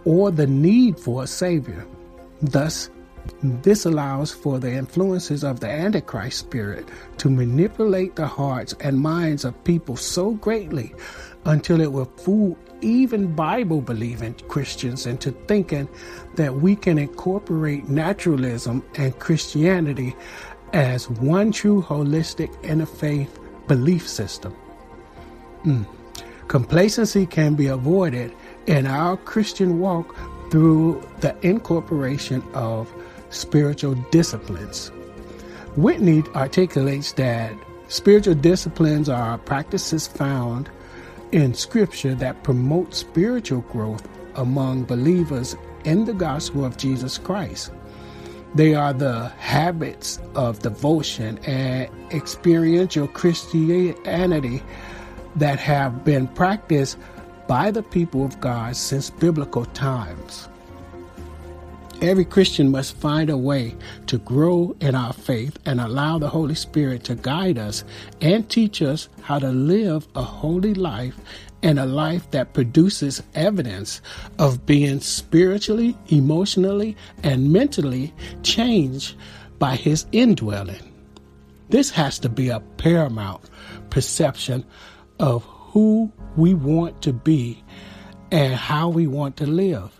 or 0.05 0.31
the 0.31 0.47
need 0.47 1.01
for 1.01 1.23
a 1.23 1.27
savior. 1.27 1.87
Thus, 2.43 2.91
this 3.43 3.85
allows 3.85 4.33
for 4.33 4.59
the 4.59 4.73
influences 4.73 5.45
of 5.45 5.61
the 5.61 5.69
Antichrist 5.69 6.39
spirit 6.39 6.89
to 7.19 7.31
manipulate 7.31 8.17
the 8.17 8.27
hearts 8.27 8.75
and 8.81 8.99
minds 8.99 9.45
of 9.45 9.65
people 9.65 9.97
so 9.97 10.33
greatly 10.33 10.95
until 11.45 11.81
it 11.81 11.93
will 11.93 12.13
fool 12.17 12.59
even 12.81 13.35
Bible 13.35 13.81
believing 13.81 14.35
Christians 14.49 15.07
into 15.07 15.33
thinking 15.33 15.89
that 16.35 16.55
we 16.55 16.77
can 16.77 16.99
incorporate 16.99 17.89
naturalism 17.89 18.85
and 18.95 19.19
Christianity 19.19 20.15
as 20.73 21.09
one 21.09 21.53
true 21.53 21.83
holistic 21.83 22.51
interfaith 22.63 23.31
belief 23.67 24.09
system. 24.09 24.55
Mm. 25.65 25.87
Complacency 26.47 27.27
can 27.27 27.55
be 27.55 27.67
avoided 27.67 28.33
in 28.67 28.87
our 28.87 29.17
Christian 29.17 29.81
walk 29.81 30.17
through 30.51 31.07
the 31.21 31.37
incorporation 31.47 32.43
of 32.55 32.93
spiritual 33.31 33.95
disciplines. 34.11 34.91
Whitney 35.77 36.25
articulates 36.35 37.13
that 37.13 37.53
spiritual 37.89 38.35
disciplines 38.35 39.09
are 39.09 39.39
practices 39.39 40.07
found 40.07 40.69
in 41.33 41.55
Scripture 41.55 42.15
that 42.17 42.43
promote 42.43 42.95
spiritual 42.95 43.61
growth 43.63 44.07
among 44.35 44.85
believers 44.85 45.57
in 45.85 46.05
the 46.05 46.15
gospel 46.15 46.65
of 46.65 46.77
Jesus 46.77 47.19
Christ. 47.19 47.71
They 48.55 48.75
are 48.75 48.93
the 48.93 49.29
habits 49.39 50.19
of 50.35 50.61
devotion 50.61 51.39
and 51.45 51.91
experiential 52.13 53.07
Christianity 53.09 54.63
that 55.37 55.59
have 55.59 56.05
been 56.05 56.29
practiced 56.29 56.97
by 57.47 57.71
the 57.71 57.83
people 57.83 58.25
of 58.25 58.41
God 58.41 58.75
since 58.77 59.11
biblical 59.11 59.65
times. 59.67 60.49
Every 62.01 62.25
Christian 62.25 62.71
must 62.71 62.97
find 62.97 63.29
a 63.29 63.37
way 63.37 63.75
to 64.07 64.19
grow 64.19 64.77
in 64.81 64.95
our 64.95 65.13
faith 65.13 65.59
and 65.67 65.81
allow 65.81 66.17
the 66.17 66.29
Holy 66.29 66.55
Spirit 66.55 67.03
to 67.05 67.17
guide 67.17 67.59
us 67.59 67.83
and 68.21 68.49
teach 68.49 68.81
us 68.81 69.09
how 69.21 69.41
to 69.41 69.49
live 69.49 70.07
a 70.15 70.23
holy 70.23 70.75
life 70.75 71.19
and 71.65 71.77
a 71.77 71.87
life 71.87 72.31
that 72.31 72.55
produces 72.55 73.21
evidence 73.35 74.01
of 74.39 74.65
being 74.65 75.01
spiritually, 75.01 75.97
emotionally, 76.07 76.97
and 77.25 77.53
mentally 77.53 78.15
changed 78.45 79.17
by 79.59 79.75
His 79.75 80.07
indwelling. 80.13 80.93
This 81.69 81.91
has 81.91 82.21
to 82.21 82.29
be 82.29 82.49
a 82.49 82.61
paramount 82.77 83.43
perception 83.91 84.65
of 85.19 85.43
who 85.43 86.13
we 86.37 86.55
want 86.55 87.03
to 87.03 87.13
be 87.13 87.61
and 88.31 88.55
how 88.55 88.89
we 88.89 89.09
want 89.09 89.37
to 89.39 89.47
live. 89.47 89.98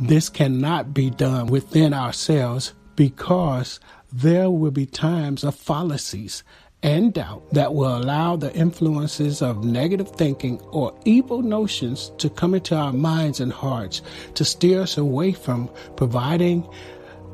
This 0.00 0.28
cannot 0.28 0.94
be 0.94 1.10
done 1.10 1.46
within 1.46 1.92
ourselves 1.94 2.74
because 2.96 3.80
there 4.12 4.50
will 4.50 4.70
be 4.70 4.86
times 4.86 5.44
of 5.44 5.54
fallacies 5.54 6.42
and 6.82 7.14
doubt 7.14 7.48
that 7.52 7.74
will 7.74 7.96
allow 7.96 8.36
the 8.36 8.52
influences 8.54 9.40
of 9.40 9.64
negative 9.64 10.10
thinking 10.10 10.60
or 10.72 10.92
evil 11.04 11.42
notions 11.42 12.10
to 12.18 12.28
come 12.28 12.54
into 12.54 12.74
our 12.74 12.92
minds 12.92 13.38
and 13.38 13.52
hearts 13.52 14.02
to 14.34 14.44
steer 14.44 14.82
us 14.82 14.98
away 14.98 15.32
from 15.32 15.70
providing 15.96 16.68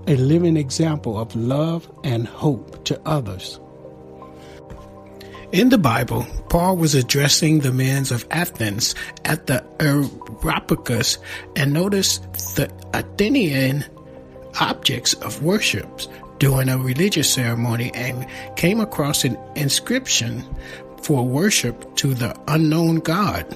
a 0.07 0.17
living 0.17 0.57
example 0.57 1.19
of 1.19 1.35
love 1.35 1.91
and 2.05 2.27
hope 2.27 2.85
to 2.85 3.01
others. 3.07 3.59
In 5.51 5.71
the 5.71 5.79
Bible, 5.79 6.27
Paul 6.51 6.77
was 6.77 6.95
addressing 6.95 7.61
the 7.61 7.73
men 7.73 8.05
of 8.11 8.27
Athens 8.31 8.95
at 9.25 9.47
the 9.47 9.65
Areopagus 10.43 11.19
and 11.57 11.73
noticed 11.73 12.23
the 12.57 12.73
Athenian 12.95 13.85
objects 14.61 15.15
of 15.15 15.43
worship 15.43 15.89
during 16.39 16.69
a 16.69 16.79
religious 16.79 17.33
ceremony 17.33 17.91
and 17.95 18.27
came 18.57 18.81
across 18.81 19.25
an 19.25 19.37
inscription 19.57 20.45
for 21.03 21.25
worship 21.25 21.95
to 21.97 22.15
the 22.15 22.39
unknown 22.49 22.97
God. 22.97 23.47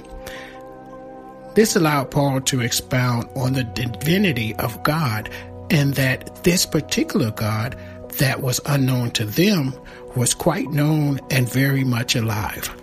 This 1.55 1.75
allowed 1.75 2.11
Paul 2.11 2.41
to 2.41 2.61
expound 2.61 3.29
on 3.35 3.53
the 3.53 3.63
divinity 3.63 4.55
of 4.55 4.81
God 4.83 5.29
and 5.69 5.93
that 5.95 6.43
this 6.43 6.65
particular 6.65 7.31
God 7.31 7.77
that 8.17 8.41
was 8.41 8.59
unknown 8.65 9.11
to 9.11 9.25
them 9.25 9.73
was 10.15 10.33
quite 10.33 10.69
known 10.69 11.19
and 11.31 11.49
very 11.49 11.83
much 11.83 12.15
alive. 12.15 12.75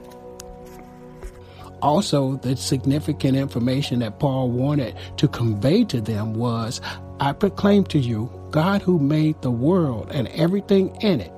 Also, 1.83 2.37
the 2.37 2.57
significant 2.57 3.37
information 3.37 4.01
that 4.01 4.19
Paul 4.19 4.51
wanted 4.51 4.95
to 5.17 5.29
convey 5.29 5.85
to 5.85 6.01
them 6.01 6.35
was 6.35 6.81
I 7.21 7.33
proclaim 7.33 7.85
to 7.85 7.99
you 7.99 8.31
God 8.51 8.83
who 8.83 8.99
made 8.99 9.41
the 9.41 9.51
world 9.51 10.09
and 10.11 10.29
everything 10.29 10.95
in 10.97 11.21
it, 11.21 11.33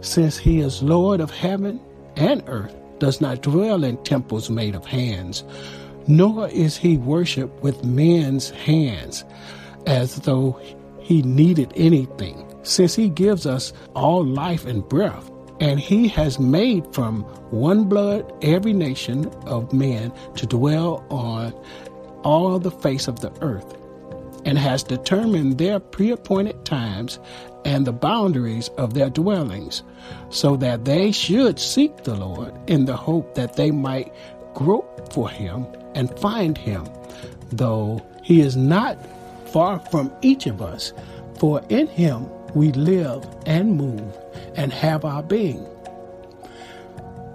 since 0.00 0.36
he 0.36 0.60
is 0.60 0.82
Lord 0.82 1.20
of 1.20 1.30
heaven 1.30 1.80
and 2.16 2.42
earth, 2.46 2.74
does 2.98 3.20
not 3.20 3.42
dwell 3.42 3.82
in 3.82 3.96
temples 4.04 4.50
made 4.50 4.74
of 4.74 4.86
hands, 4.86 5.42
nor 6.06 6.48
is 6.48 6.76
he 6.76 6.96
worshiped 6.96 7.62
with 7.62 7.84
men's 7.84 8.50
hands, 8.50 9.24
as 9.86 10.16
though 10.16 10.60
he 11.00 11.22
needed 11.22 11.72
anything, 11.74 12.46
since 12.62 12.94
he 12.94 13.08
gives 13.08 13.46
us 13.46 13.72
all 13.94 14.24
life 14.24 14.66
and 14.66 14.88
breath. 14.88 15.31
And 15.62 15.78
he 15.78 16.08
has 16.08 16.40
made 16.40 16.92
from 16.92 17.22
one 17.52 17.84
blood 17.84 18.30
every 18.42 18.72
nation 18.72 19.28
of 19.46 19.72
men 19.72 20.12
to 20.34 20.44
dwell 20.44 21.06
on 21.08 21.54
all 22.24 22.58
the 22.58 22.72
face 22.72 23.06
of 23.06 23.20
the 23.20 23.32
earth 23.42 23.76
and 24.44 24.58
has 24.58 24.82
determined 24.82 25.58
their 25.58 25.78
preappointed 25.78 26.64
times 26.64 27.20
and 27.64 27.86
the 27.86 27.92
boundaries 27.92 28.70
of 28.70 28.94
their 28.94 29.08
dwellings, 29.08 29.84
so 30.30 30.56
that 30.56 30.84
they 30.84 31.12
should 31.12 31.60
seek 31.60 31.96
the 31.98 32.16
Lord 32.16 32.52
in 32.68 32.86
the 32.86 32.96
hope 32.96 33.36
that 33.36 33.54
they 33.54 33.70
might 33.70 34.12
grope 34.54 35.12
for 35.12 35.28
him 35.28 35.64
and 35.94 36.18
find 36.18 36.58
him, 36.58 36.84
though 37.52 38.04
he 38.24 38.40
is 38.40 38.56
not 38.56 38.98
far 39.48 39.78
from 39.78 40.12
each 40.22 40.48
of 40.48 40.60
us, 40.60 40.92
for 41.38 41.62
in 41.68 41.86
him 41.86 42.28
we 42.56 42.72
live 42.72 43.24
and 43.46 43.76
move 43.76 44.18
and 44.56 44.72
have 44.72 45.04
our 45.04 45.22
being. 45.22 45.66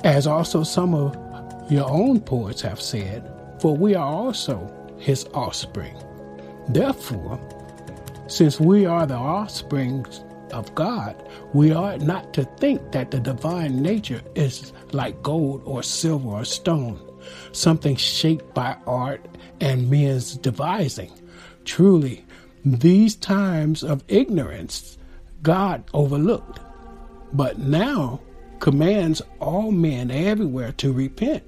As 0.03 0.27
also 0.27 0.63
some 0.63 0.93
of 0.93 1.15
your 1.71 1.89
own 1.89 2.21
poets 2.21 2.61
have 2.61 2.81
said, 2.81 3.29
for 3.59 3.75
we 3.75 3.95
are 3.95 4.07
also 4.07 4.71
his 4.97 5.25
offspring. 5.33 5.95
Therefore, 6.69 7.39
since 8.27 8.59
we 8.59 8.85
are 8.85 9.05
the 9.05 9.15
offspring 9.15 10.05
of 10.51 10.73
God, 10.75 11.15
we 11.53 11.71
ought 11.71 12.01
not 12.01 12.33
to 12.33 12.43
think 12.57 12.91
that 12.91 13.11
the 13.11 13.19
divine 13.19 13.81
nature 13.81 14.21
is 14.35 14.73
like 14.91 15.21
gold 15.23 15.61
or 15.65 15.83
silver 15.83 16.29
or 16.29 16.45
stone, 16.45 16.99
something 17.51 17.95
shaped 17.95 18.53
by 18.53 18.75
art 18.85 19.25
and 19.59 19.89
men's 19.89 20.35
devising. 20.37 21.11
Truly, 21.65 22.25
these 22.63 23.15
times 23.15 23.83
of 23.83 24.03
ignorance 24.07 24.97
God 25.41 25.83
overlooked, 25.93 26.59
but 27.33 27.59
now 27.59 28.19
commands 28.59 29.21
all 29.39 29.71
men 29.71 30.09
everywhere 30.11 30.71
to 30.73 30.91
repent, 30.91 31.43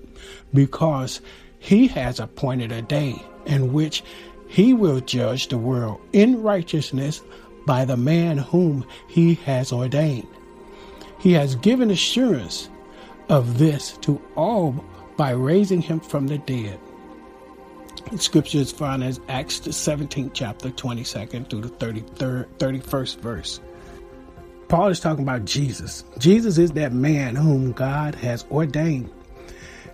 because 0.53 1.21
he 1.59 1.87
has 1.87 2.19
appointed 2.19 2.71
a 2.71 2.81
day 2.81 3.21
in 3.45 3.73
which 3.73 4.03
he 4.47 4.73
will 4.73 4.99
judge 4.99 5.47
the 5.47 5.57
world 5.57 5.99
in 6.13 6.41
righteousness 6.41 7.21
by 7.65 7.85
the 7.85 7.97
man 7.97 8.37
whom 8.37 8.85
he 9.07 9.35
has 9.35 9.71
ordained. 9.71 10.27
He 11.19 11.33
has 11.33 11.55
given 11.55 11.91
assurance 11.91 12.69
of 13.27 13.57
this 13.57 13.97
to 13.99 14.21
all 14.35 14.71
by 15.17 15.31
raising 15.31 15.81
him 15.81 15.99
from 15.99 16.27
the 16.27 16.37
dead. 16.39 16.79
Scripture 18.17 18.59
is 18.59 18.71
found 18.71 19.03
as 19.03 19.19
Acts 19.27 19.59
the 19.59 19.71
17th 19.71 20.31
chapter, 20.33 20.69
22nd 20.69 21.49
through 21.49 21.61
the 21.61 21.69
33rd, 21.69 22.47
31st 22.57 23.17
verse. 23.17 23.59
Paul 24.69 24.89
is 24.89 24.99
talking 24.99 25.23
about 25.23 25.45
Jesus. 25.45 26.03
Jesus 26.19 26.59
is 26.59 26.73
that 26.73 26.93
man 26.93 27.35
whom 27.35 27.71
God 27.71 28.13
has 28.13 28.45
ordained. 28.51 29.09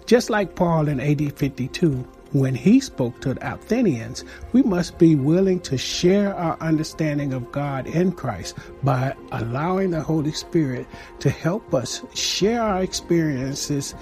Just 0.05 0.29
like 0.29 0.55
Paul 0.55 0.89
in 0.89 0.99
AD 0.99 1.37
52, 1.37 1.91
when 2.33 2.53
he 2.53 2.81
spoke 2.81 3.21
to 3.21 3.35
the 3.35 3.53
Athenians, 3.53 4.25
we 4.51 4.63
must 4.63 4.97
be 4.97 5.15
willing 5.15 5.61
to 5.61 5.77
share 5.77 6.35
our 6.35 6.57
understanding 6.59 7.31
of 7.31 7.53
God 7.53 7.87
in 7.87 8.11
Christ 8.11 8.57
by 8.83 9.15
allowing 9.31 9.91
the 9.91 10.01
Holy 10.01 10.33
Spirit 10.33 10.85
to 11.19 11.29
help 11.29 11.73
us 11.73 12.03
share 12.13 12.61
our 12.61 12.83
experiences 12.83 13.95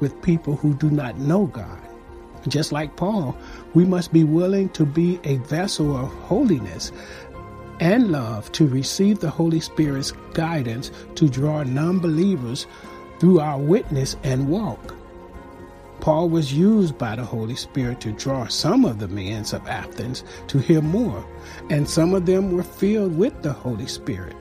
with 0.00 0.22
people 0.22 0.56
who 0.56 0.72
do 0.72 0.88
not 0.88 1.18
know 1.18 1.44
God. 1.44 1.78
Just 2.48 2.72
like 2.72 2.96
Paul, 2.96 3.36
we 3.74 3.84
must 3.84 4.12
be 4.12 4.24
willing 4.24 4.68
to 4.70 4.86
be 4.86 5.20
a 5.24 5.36
vessel 5.38 5.96
of 5.96 6.08
holiness 6.08 6.92
and 7.80 8.10
love 8.10 8.50
to 8.52 8.66
receive 8.66 9.20
the 9.20 9.30
Holy 9.30 9.60
Spirit's 9.60 10.12
guidance 10.32 10.90
to 11.14 11.28
draw 11.28 11.62
non 11.62 11.98
believers 11.98 12.66
through 13.18 13.40
our 13.40 13.58
witness 13.58 14.16
and 14.22 14.48
walk. 14.48 14.94
Paul 16.00 16.28
was 16.28 16.52
used 16.52 16.98
by 16.98 17.16
the 17.16 17.24
Holy 17.24 17.56
Spirit 17.56 18.00
to 18.02 18.12
draw 18.12 18.46
some 18.46 18.84
of 18.84 18.98
the 18.98 19.08
men 19.08 19.44
of 19.52 19.66
Athens 19.66 20.24
to 20.48 20.58
hear 20.58 20.82
more, 20.82 21.24
and 21.70 21.88
some 21.88 22.14
of 22.14 22.26
them 22.26 22.52
were 22.52 22.62
filled 22.62 23.16
with 23.16 23.42
the 23.42 23.52
Holy 23.52 23.86
Spirit. 23.86 24.36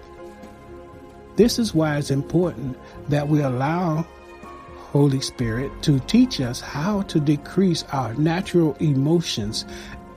This 1.35 1.59
is 1.59 1.73
why 1.73 1.97
it's 1.97 2.11
important 2.11 2.77
that 3.09 3.27
we 3.27 3.41
allow 3.41 4.05
Holy 4.95 5.19
Spirit 5.19 5.71
to 5.81 5.99
teach 6.01 6.39
us 6.39 6.61
how 6.61 7.01
to 7.03 7.19
decrease 7.19 7.83
our 7.91 8.13
natural 8.13 8.77
emotions 8.79 9.65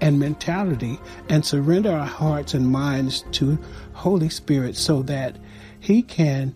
and 0.00 0.18
mentality 0.18 0.98
and 1.28 1.44
surrender 1.44 1.92
our 1.92 2.06
hearts 2.06 2.54
and 2.54 2.68
minds 2.68 3.24
to 3.32 3.58
Holy 3.92 4.28
Spirit 4.28 4.76
so 4.76 5.02
that 5.02 5.36
he 5.80 6.02
can 6.02 6.54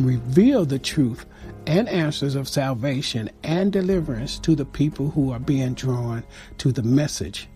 reveal 0.00 0.64
the 0.64 0.78
truth 0.78 1.26
and 1.66 1.88
answers 1.88 2.34
of 2.34 2.48
salvation 2.48 3.30
and 3.42 3.72
deliverance 3.72 4.38
to 4.40 4.54
the 4.54 4.64
people 4.64 5.10
who 5.10 5.32
are 5.32 5.38
being 5.38 5.74
drawn 5.74 6.22
to 6.58 6.72
the 6.72 6.82
message. 6.82 7.48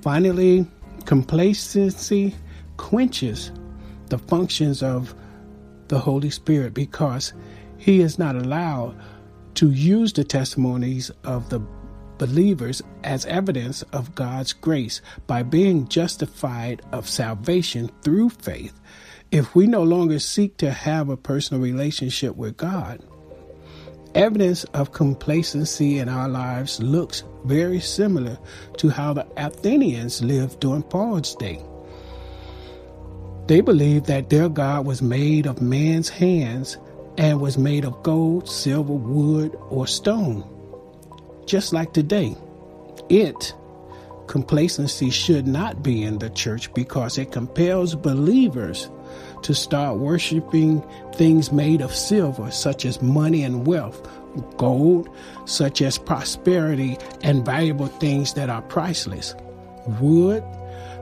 Finally, 0.00 0.66
complacency 1.04 2.34
quenches 2.76 3.52
the 4.08 4.18
functions 4.18 4.82
of 4.82 5.14
the 5.88 5.98
Holy 5.98 6.30
Spirit 6.30 6.74
because 6.74 7.32
he 7.78 8.00
is 8.00 8.18
not 8.18 8.36
allowed 8.36 8.98
to 9.54 9.70
use 9.70 10.12
the 10.12 10.24
testimonies 10.24 11.10
of 11.24 11.48
the 11.50 11.60
believers 12.26 12.80
as 13.02 13.26
evidence 13.26 13.82
of 13.92 14.14
God's 14.14 14.54
grace 14.54 15.02
by 15.26 15.42
being 15.42 15.86
justified 15.88 16.80
of 16.90 17.06
salvation 17.06 17.90
through 18.00 18.30
faith 18.30 18.80
if 19.30 19.54
we 19.54 19.66
no 19.66 19.82
longer 19.82 20.18
seek 20.18 20.56
to 20.56 20.70
have 20.70 21.10
a 21.10 21.18
personal 21.18 21.62
relationship 21.62 22.34
with 22.34 22.56
God. 22.56 23.02
Evidence 24.14 24.64
of 24.72 24.92
complacency 24.92 25.98
in 25.98 26.08
our 26.08 26.26
lives 26.26 26.80
looks 26.80 27.24
very 27.44 27.80
similar 27.80 28.38
to 28.78 28.88
how 28.88 29.12
the 29.12 29.26
Athenians 29.36 30.22
lived 30.22 30.60
during 30.60 30.82
Paul's 30.82 31.34
day. 31.36 31.62
They 33.48 33.60
believed 33.60 34.06
that 34.06 34.30
their 34.30 34.48
God 34.48 34.86
was 34.86 35.02
made 35.02 35.46
of 35.46 35.60
man's 35.60 36.08
hands 36.08 36.78
and 37.18 37.38
was 37.38 37.58
made 37.58 37.84
of 37.84 38.02
gold, 38.02 38.48
silver, 38.48 38.94
wood, 38.94 39.54
or 39.68 39.86
stone. 39.86 40.53
Just 41.46 41.72
like 41.72 41.92
today, 41.92 42.36
it, 43.08 43.54
complacency, 44.26 45.10
should 45.10 45.46
not 45.46 45.82
be 45.82 46.02
in 46.02 46.18
the 46.18 46.30
church 46.30 46.72
because 46.74 47.18
it 47.18 47.32
compels 47.32 47.94
believers 47.94 48.88
to 49.42 49.54
start 49.54 49.98
worshiping 49.98 50.82
things 51.14 51.52
made 51.52 51.82
of 51.82 51.94
silver, 51.94 52.50
such 52.50 52.86
as 52.86 53.02
money 53.02 53.42
and 53.42 53.66
wealth, 53.66 54.08
gold, 54.56 55.08
such 55.44 55.82
as 55.82 55.98
prosperity 55.98 56.96
and 57.22 57.44
valuable 57.44 57.86
things 57.86 58.32
that 58.34 58.48
are 58.48 58.62
priceless, 58.62 59.34
wood, 60.00 60.42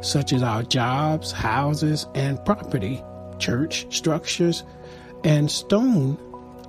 such 0.01 0.33
as 0.33 0.43
our 0.43 0.65
jobs, 0.65 1.31
houses, 1.31 2.07
and 2.17 2.45
property, 2.45 3.01
church 3.39 3.87
structures, 3.95 4.65
and 5.23 5.49
stone 5.51 6.19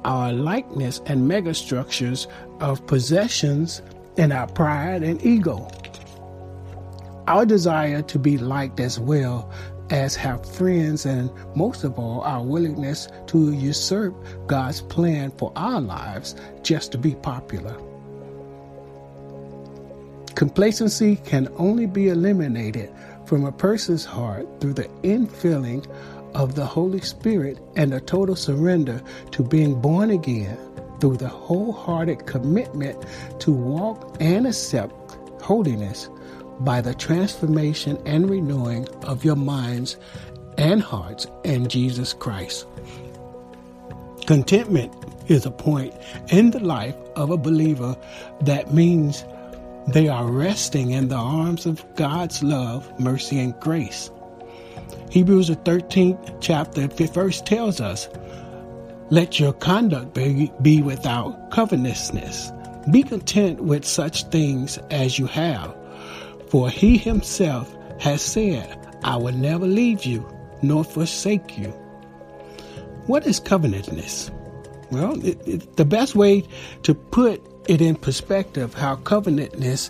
our 0.05 0.33
likeness 0.33 1.01
and 1.05 1.29
megastructures 1.29 2.27
of 2.59 2.85
possessions 2.87 3.81
and 4.17 4.33
our 4.33 4.47
pride 4.47 5.03
and 5.03 5.23
ego. 5.25 5.67
Our 7.27 7.45
desire 7.45 8.01
to 8.03 8.19
be 8.19 8.37
liked 8.37 8.79
as 8.79 8.99
well 8.99 9.49
as 9.89 10.15
have 10.15 10.45
friends, 10.45 11.05
and 11.05 11.29
most 11.55 11.83
of 11.83 11.99
all, 11.99 12.21
our 12.21 12.43
willingness 12.43 13.07
to 13.27 13.51
usurp 13.53 14.15
God's 14.47 14.81
plan 14.81 15.31
for 15.37 15.51
our 15.55 15.79
lives 15.79 16.35
just 16.63 16.91
to 16.93 16.97
be 16.97 17.15
popular. 17.15 17.75
Complacency 20.35 21.17
can 21.17 21.47
only 21.57 21.85
be 21.85 22.09
eliminated 22.09 22.91
from 23.25 23.45
a 23.45 23.51
person's 23.51 24.03
heart 24.03 24.47
through 24.59 24.73
the 24.73 24.89
infilling 25.03 25.85
of 26.35 26.55
the 26.55 26.65
Holy 26.65 27.01
Spirit 27.01 27.59
and 27.75 27.93
a 27.93 27.99
total 27.99 28.35
surrender 28.35 29.01
to 29.31 29.43
being 29.43 29.79
born 29.79 30.09
again 30.09 30.57
through 30.99 31.17
the 31.17 31.27
wholehearted 31.27 32.25
commitment 32.25 33.03
to 33.39 33.51
walk 33.51 34.15
and 34.19 34.47
accept 34.47 34.93
holiness 35.41 36.09
by 36.61 36.81
the 36.81 36.93
transformation 36.93 38.01
and 38.05 38.29
renewing 38.29 38.87
of 39.03 39.25
your 39.25 39.35
minds 39.35 39.97
and 40.57 40.81
hearts 40.81 41.27
in 41.43 41.67
Jesus 41.67 42.13
Christ. 42.13 42.67
Contentment 44.25 44.93
is 45.27 45.45
a 45.45 45.51
point 45.51 45.93
in 46.29 46.51
the 46.51 46.59
life 46.59 46.95
of 47.15 47.29
a 47.29 47.37
believer 47.37 47.97
that 48.41 48.73
means 48.73 49.25
they 49.87 50.07
are 50.07 50.31
resting 50.31 50.91
in 50.91 51.09
the 51.09 51.15
arms 51.15 51.65
of 51.65 51.83
God's 51.95 52.41
love, 52.41 52.87
mercy, 52.99 53.39
and 53.39 53.59
grace. 53.59 54.09
Hebrews, 55.09 55.47
the 55.47 55.55
13th 55.57 56.37
chapter, 56.41 56.87
5th 56.87 57.13
verse 57.13 57.41
tells 57.41 57.79
us, 57.79 58.09
Let 59.09 59.39
your 59.39 59.53
conduct 59.53 60.13
be, 60.13 60.51
be 60.61 60.81
without 60.81 61.51
covetousness. 61.51 62.51
Be 62.91 63.03
content 63.03 63.61
with 63.61 63.85
such 63.85 64.25
things 64.25 64.77
as 64.89 65.19
you 65.19 65.27
have. 65.27 65.75
For 66.49 66.69
he 66.69 66.97
himself 66.97 67.75
has 67.99 68.21
said, 68.21 68.79
I 69.03 69.17
will 69.17 69.33
never 69.33 69.65
leave 69.65 70.05
you 70.05 70.27
nor 70.61 70.83
forsake 70.83 71.57
you. 71.57 71.69
What 73.05 73.27
is 73.27 73.39
covetousness? 73.39 74.31
Well, 74.91 75.23
it, 75.25 75.47
it, 75.47 75.75
the 75.75 75.85
best 75.85 76.15
way 76.15 76.43
to 76.83 76.93
put 76.93 77.41
it 77.67 77.81
in 77.81 77.95
perspective 77.95 78.73
how 78.73 78.95
covetousness 78.97 79.89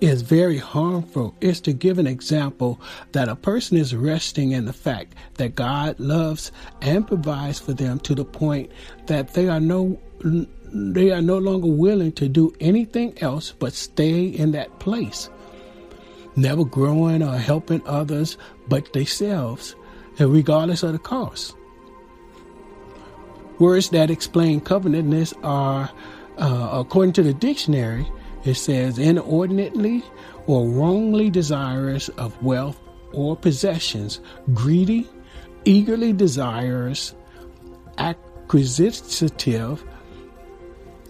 is 0.00 0.22
very 0.22 0.58
harmful. 0.58 1.34
Is 1.40 1.60
to 1.62 1.72
give 1.72 1.98
an 1.98 2.06
example 2.06 2.80
that 3.12 3.28
a 3.28 3.36
person 3.36 3.76
is 3.76 3.94
resting 3.94 4.52
in 4.52 4.64
the 4.64 4.72
fact 4.72 5.14
that 5.34 5.54
God 5.54 5.98
loves 6.00 6.52
and 6.80 7.06
provides 7.06 7.58
for 7.58 7.72
them 7.72 7.98
to 8.00 8.14
the 8.14 8.24
point 8.24 8.70
that 9.06 9.34
they 9.34 9.48
are 9.48 9.60
no 9.60 10.00
they 10.72 11.10
are 11.10 11.22
no 11.22 11.38
longer 11.38 11.66
willing 11.66 12.12
to 12.12 12.28
do 12.28 12.54
anything 12.60 13.20
else 13.22 13.52
but 13.58 13.72
stay 13.72 14.26
in 14.26 14.52
that 14.52 14.78
place. 14.78 15.28
Never 16.36 16.64
growing 16.64 17.22
or 17.22 17.36
helping 17.36 17.86
others 17.86 18.36
but 18.68 18.92
themselves 18.92 19.74
and 20.18 20.32
regardless 20.32 20.82
of 20.82 20.92
the 20.92 20.98
cost. 20.98 21.56
Words 23.58 23.90
that 23.90 24.10
explain 24.10 24.60
covetousness 24.60 25.34
are 25.42 25.90
uh, 26.38 26.68
according 26.72 27.12
to 27.14 27.22
the 27.22 27.34
dictionary 27.34 28.06
it 28.44 28.54
says 28.54 28.98
inordinately 28.98 30.02
or 30.46 30.66
wrongly 30.68 31.30
desirous 31.30 32.08
of 32.10 32.42
wealth 32.42 32.80
or 33.12 33.36
possessions, 33.36 34.20
greedy, 34.54 35.08
eagerly 35.64 36.12
desirous, 36.12 37.14
acquisitive, 37.98 39.84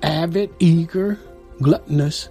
avid, 0.03 0.51
eager, 0.59 1.19
gluttonous, 1.63 2.29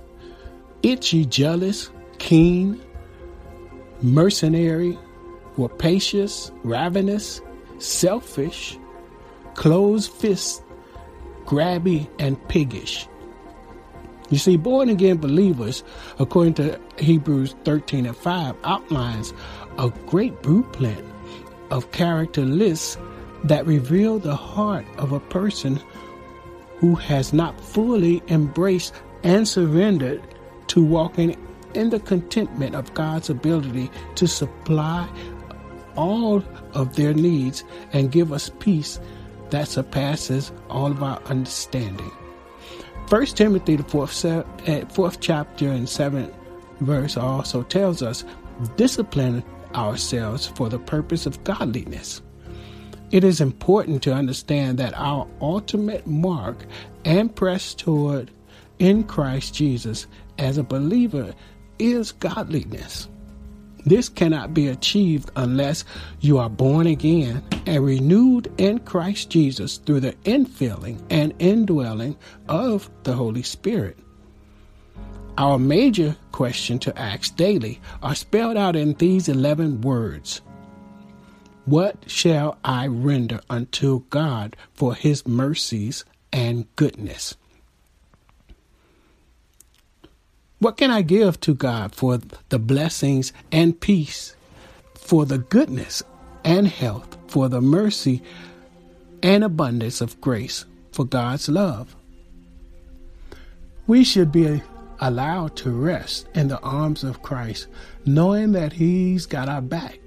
itchy, 0.84 1.26
jealous, 1.26 1.92
keen, 2.18 2.82
mercenary, 4.02 4.98
rapacious, 5.58 6.52
ravenous, 6.64 7.42
selfish, 7.80 8.78
closed 9.56 10.12
fist, 10.12 10.64
grabby, 11.46 12.08
and 12.18 12.36
piggish. 12.48 13.09
You 14.30 14.38
see, 14.38 14.58
born 14.58 14.90
again 14.90 15.18
believers, 15.18 15.84
according 16.20 16.54
to 16.56 16.80
Hebrews 16.98 17.56
13 17.66 18.06
and 18.06 18.16
5, 18.16 18.56
outlines 18.64 19.34
a 19.78 19.90
great 20.06 20.42
blueprint 20.42 21.04
of 21.72 21.92
character 21.92 22.46
lists 22.46 22.98
that 23.44 23.66
reveal 23.66 24.20
the 24.20 24.36
heart 24.36 24.86
of 24.98 25.12
a 25.12 25.20
person 25.20 25.80
who 26.78 26.96
has 26.96 27.34
not 27.34 27.60
fully 27.60 28.22
embraced 28.28 28.94
and 29.24 29.48
surrendered 29.48 30.22
to 30.68 30.84
walking 30.84 31.36
in 31.74 31.90
the 31.90 32.00
contentment 32.00 32.76
of 32.76 32.94
God's 32.94 33.30
ability 33.30 33.90
to 34.16 34.28
supply 34.28 35.08
all 35.96 36.44
of 36.74 36.96
their 36.96 37.14
needs 37.14 37.64
and 37.94 38.12
give 38.12 38.32
us 38.32 38.52
peace 38.60 39.00
that 39.50 39.68
surpasses 39.68 40.52
all 40.70 40.92
of 40.92 41.04
our 41.04 41.22
understanding. 41.24 42.12
First 43.10 43.38
Timothy, 43.38 43.76
the 43.76 43.84
fourth, 43.84 44.24
eh, 44.24 44.86
fourth 44.90 45.20
chapter 45.20 45.68
and 45.68 45.90
seventh 45.90 46.32
verse 46.80 47.18
also 47.18 47.64
tells 47.64 48.04
us, 48.04 48.24
discipline 48.76 49.44
ourselves 49.74 50.46
for 50.46 50.70
the 50.70 50.78
purpose 50.78 51.26
of 51.26 51.44
godliness. 51.44 52.22
It 53.10 53.24
is 53.24 53.42
important 53.42 54.04
to 54.04 54.14
understand 54.14 54.78
that 54.78 54.94
our 54.96 55.28
ultimate 55.42 56.06
mark 56.06 56.68
and 57.04 57.36
press 57.36 57.74
toward 57.74 58.30
in 58.78 59.04
Christ 59.06 59.56
Jesus 59.56 60.06
as 60.38 60.60
a 60.60 60.64
believer 60.64 61.34
is 61.80 62.12
godliness. 62.12 63.08
This 63.86 64.10
cannot 64.10 64.54
be 64.54 64.68
achieved 64.68 65.32
unless 65.36 65.86
you 66.20 66.38
are 66.38 66.50
born 66.50 66.88
again 66.88 67.44
and 67.66 67.84
renewed 67.84 68.52
in 68.58 68.80
Christ 68.80 69.30
Jesus 69.30 69.78
through 69.78 70.02
the 70.02 70.14
infilling 70.26 71.02
and 71.10 71.34
indwelling 71.40 72.18
of 72.48 72.90
the 73.04 73.14
Holy 73.14 73.44
Spirit. 73.44 73.98
Our 75.38 75.58
major 75.58 76.18
question 76.32 76.80
to 76.80 77.00
ask 77.00 77.36
daily 77.38 77.80
are 78.04 78.16
spelled 78.16 78.58
out 78.58 78.76
in 78.76 78.94
these 78.96 79.30
11 79.30 79.82
words. 79.82 80.42
What 81.66 82.10
shall 82.10 82.58
I 82.64 82.88
render 82.88 83.40
unto 83.50 84.04
God 84.10 84.56
for 84.74 84.96
his 84.96 85.28
mercies 85.28 86.04
and 86.34 86.68
goodness? 86.76 87.38
What 90.60 90.76
can 90.76 90.92
I 90.92 91.04
give 91.04 91.40
to 91.42 91.54
God 91.54 91.96
for 91.96 92.20
the 92.50 92.60
blessings 92.60 93.32
and 93.50 93.80
peace, 93.80 94.36
for 94.94 95.26
the 95.26 95.38
goodness 95.38 96.04
and 96.44 96.68
health, 96.68 97.18
for 97.28 97.48
the 97.48 97.62
mercy 97.62 98.22
and 99.24 99.46
abundance 99.46 100.02
of 100.02 100.20
grace, 100.20 100.66
for 100.92 101.06
God's 101.06 101.48
love? 101.48 101.96
We 103.88 104.04
should 104.04 104.34
be 104.34 104.62
allowed 105.00 105.56
to 105.58 105.72
rest 105.72 106.28
in 106.36 106.50
the 106.50 106.60
arms 106.60 107.06
of 107.06 107.22
Christ, 107.22 107.68
knowing 108.06 108.52
that 108.52 108.74
He's 108.74 109.26
got 109.26 109.48
our 109.48 109.62
back. 109.62 109.98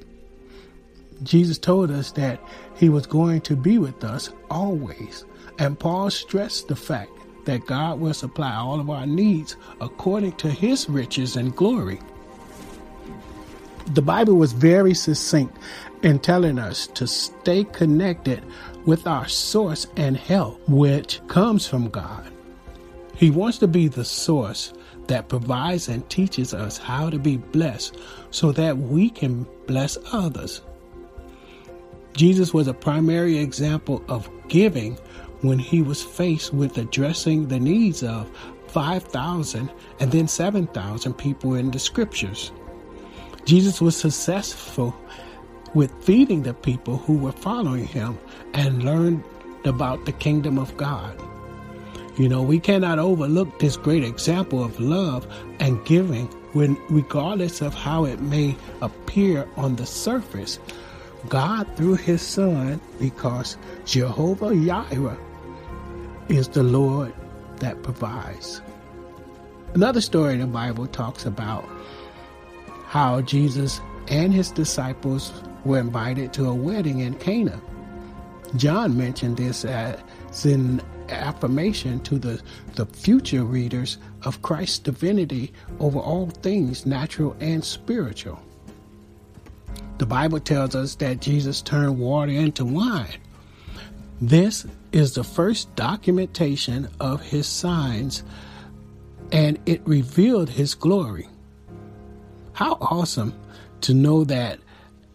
Jesus 1.22 1.56
told 1.56 1.90
us 1.90 2.12
that 2.12 2.38
He 2.76 2.90
was 2.90 3.06
going 3.06 3.40
to 3.42 3.56
be 3.56 3.78
with 3.78 4.04
us 4.04 4.30
always. 4.50 5.24
And 5.58 5.78
Paul 5.78 6.10
stressed 6.10 6.68
the 6.68 6.76
fact 6.76 7.11
that 7.44 7.66
God 7.66 8.00
will 8.00 8.14
supply 8.14 8.54
all 8.54 8.80
of 8.80 8.90
our 8.90 9.06
needs 9.06 9.56
according 9.80 10.32
to 10.32 10.50
his 10.50 10.88
riches 10.88 11.36
and 11.36 11.54
glory. 11.54 12.00
The 13.94 14.02
Bible 14.02 14.34
was 14.34 14.52
very 14.52 14.94
succinct 14.94 15.58
in 16.02 16.18
telling 16.18 16.58
us 16.58 16.86
to 16.88 17.06
stay 17.06 17.64
connected 17.64 18.44
with 18.84 19.06
our 19.06 19.28
source 19.28 19.86
and 19.96 20.16
help, 20.16 20.60
which 20.68 21.20
comes 21.28 21.66
from 21.66 21.88
God. 21.88 22.30
He 23.14 23.30
wants 23.30 23.58
to 23.58 23.68
be 23.68 23.88
the 23.88 24.04
source 24.04 24.72
that 25.06 25.28
provides 25.28 25.88
and 25.88 26.08
teaches 26.08 26.54
us 26.54 26.78
how 26.78 27.10
to 27.10 27.18
be 27.18 27.36
blessed 27.36 27.96
so 28.30 28.52
that 28.52 28.78
we 28.78 29.10
can 29.10 29.46
bless 29.66 29.98
others. 30.12 30.62
Jesus 32.14 32.52
was 32.52 32.68
a 32.68 32.74
primary 32.74 33.38
example 33.38 34.04
of 34.08 34.28
giving 34.48 34.98
when 35.42 35.58
he 35.58 35.82
was 35.82 36.02
faced 36.02 36.54
with 36.54 36.78
addressing 36.78 37.48
the 37.48 37.60
needs 37.60 38.02
of 38.02 38.30
5,000 38.68 39.70
and 40.00 40.10
then 40.10 40.26
7,000 40.26 41.14
people 41.14 41.54
in 41.54 41.70
the 41.70 41.78
scriptures. 41.78 42.52
Jesus 43.44 43.80
was 43.80 43.96
successful 43.96 44.96
with 45.74 45.92
feeding 46.04 46.42
the 46.42 46.54
people 46.54 46.96
who 46.98 47.18
were 47.18 47.32
following 47.32 47.86
him 47.86 48.18
and 48.54 48.84
learned 48.84 49.22
about 49.64 50.04
the 50.06 50.12
kingdom 50.12 50.58
of 50.58 50.76
God. 50.76 51.20
You 52.16 52.28
know, 52.28 52.42
we 52.42 52.60
cannot 52.60 52.98
overlook 52.98 53.58
this 53.58 53.76
great 53.76 54.04
example 54.04 54.62
of 54.62 54.78
love 54.78 55.26
and 55.60 55.84
giving 55.84 56.26
when 56.52 56.76
regardless 56.90 57.62
of 57.62 57.74
how 57.74 58.04
it 58.04 58.20
may 58.20 58.54
appear 58.80 59.48
on 59.56 59.76
the 59.76 59.86
surface. 59.86 60.58
God 61.28 61.66
through 61.76 61.94
his 61.94 62.20
son 62.20 62.80
because 62.98 63.56
Jehovah 63.84 64.54
Jireh 64.54 65.18
is 66.32 66.48
the 66.48 66.62
Lord 66.62 67.12
that 67.56 67.82
provides. 67.82 68.62
Another 69.74 70.00
story 70.00 70.34
in 70.34 70.40
the 70.40 70.46
Bible 70.46 70.86
talks 70.86 71.26
about 71.26 71.68
how 72.86 73.20
Jesus 73.20 73.80
and 74.08 74.32
his 74.32 74.50
disciples 74.50 75.32
were 75.64 75.78
invited 75.78 76.32
to 76.32 76.46
a 76.46 76.54
wedding 76.54 77.00
in 77.00 77.14
Cana. 77.14 77.60
John 78.56 78.96
mentioned 78.96 79.36
this 79.36 79.64
as 79.64 80.00
an 80.44 80.80
affirmation 81.10 82.00
to 82.00 82.18
the, 82.18 82.42
the 82.74 82.86
future 82.86 83.44
readers 83.44 83.98
of 84.22 84.40
Christ's 84.42 84.78
divinity 84.78 85.52
over 85.80 85.98
all 85.98 86.30
things 86.30 86.86
natural 86.86 87.36
and 87.40 87.62
spiritual. 87.62 88.40
The 89.98 90.06
Bible 90.06 90.40
tells 90.40 90.74
us 90.74 90.94
that 90.96 91.20
Jesus 91.20 91.60
turned 91.60 91.98
water 91.98 92.32
into 92.32 92.64
wine. 92.64 93.18
This 94.22 94.64
is 94.92 95.14
the 95.14 95.24
first 95.24 95.74
documentation 95.74 96.88
of 97.00 97.20
his 97.20 97.48
signs, 97.48 98.22
and 99.32 99.58
it 99.66 99.82
revealed 99.84 100.48
his 100.48 100.76
glory. 100.76 101.28
How 102.52 102.74
awesome 102.80 103.34
to 103.80 103.92
know 103.92 104.22
that 104.22 104.60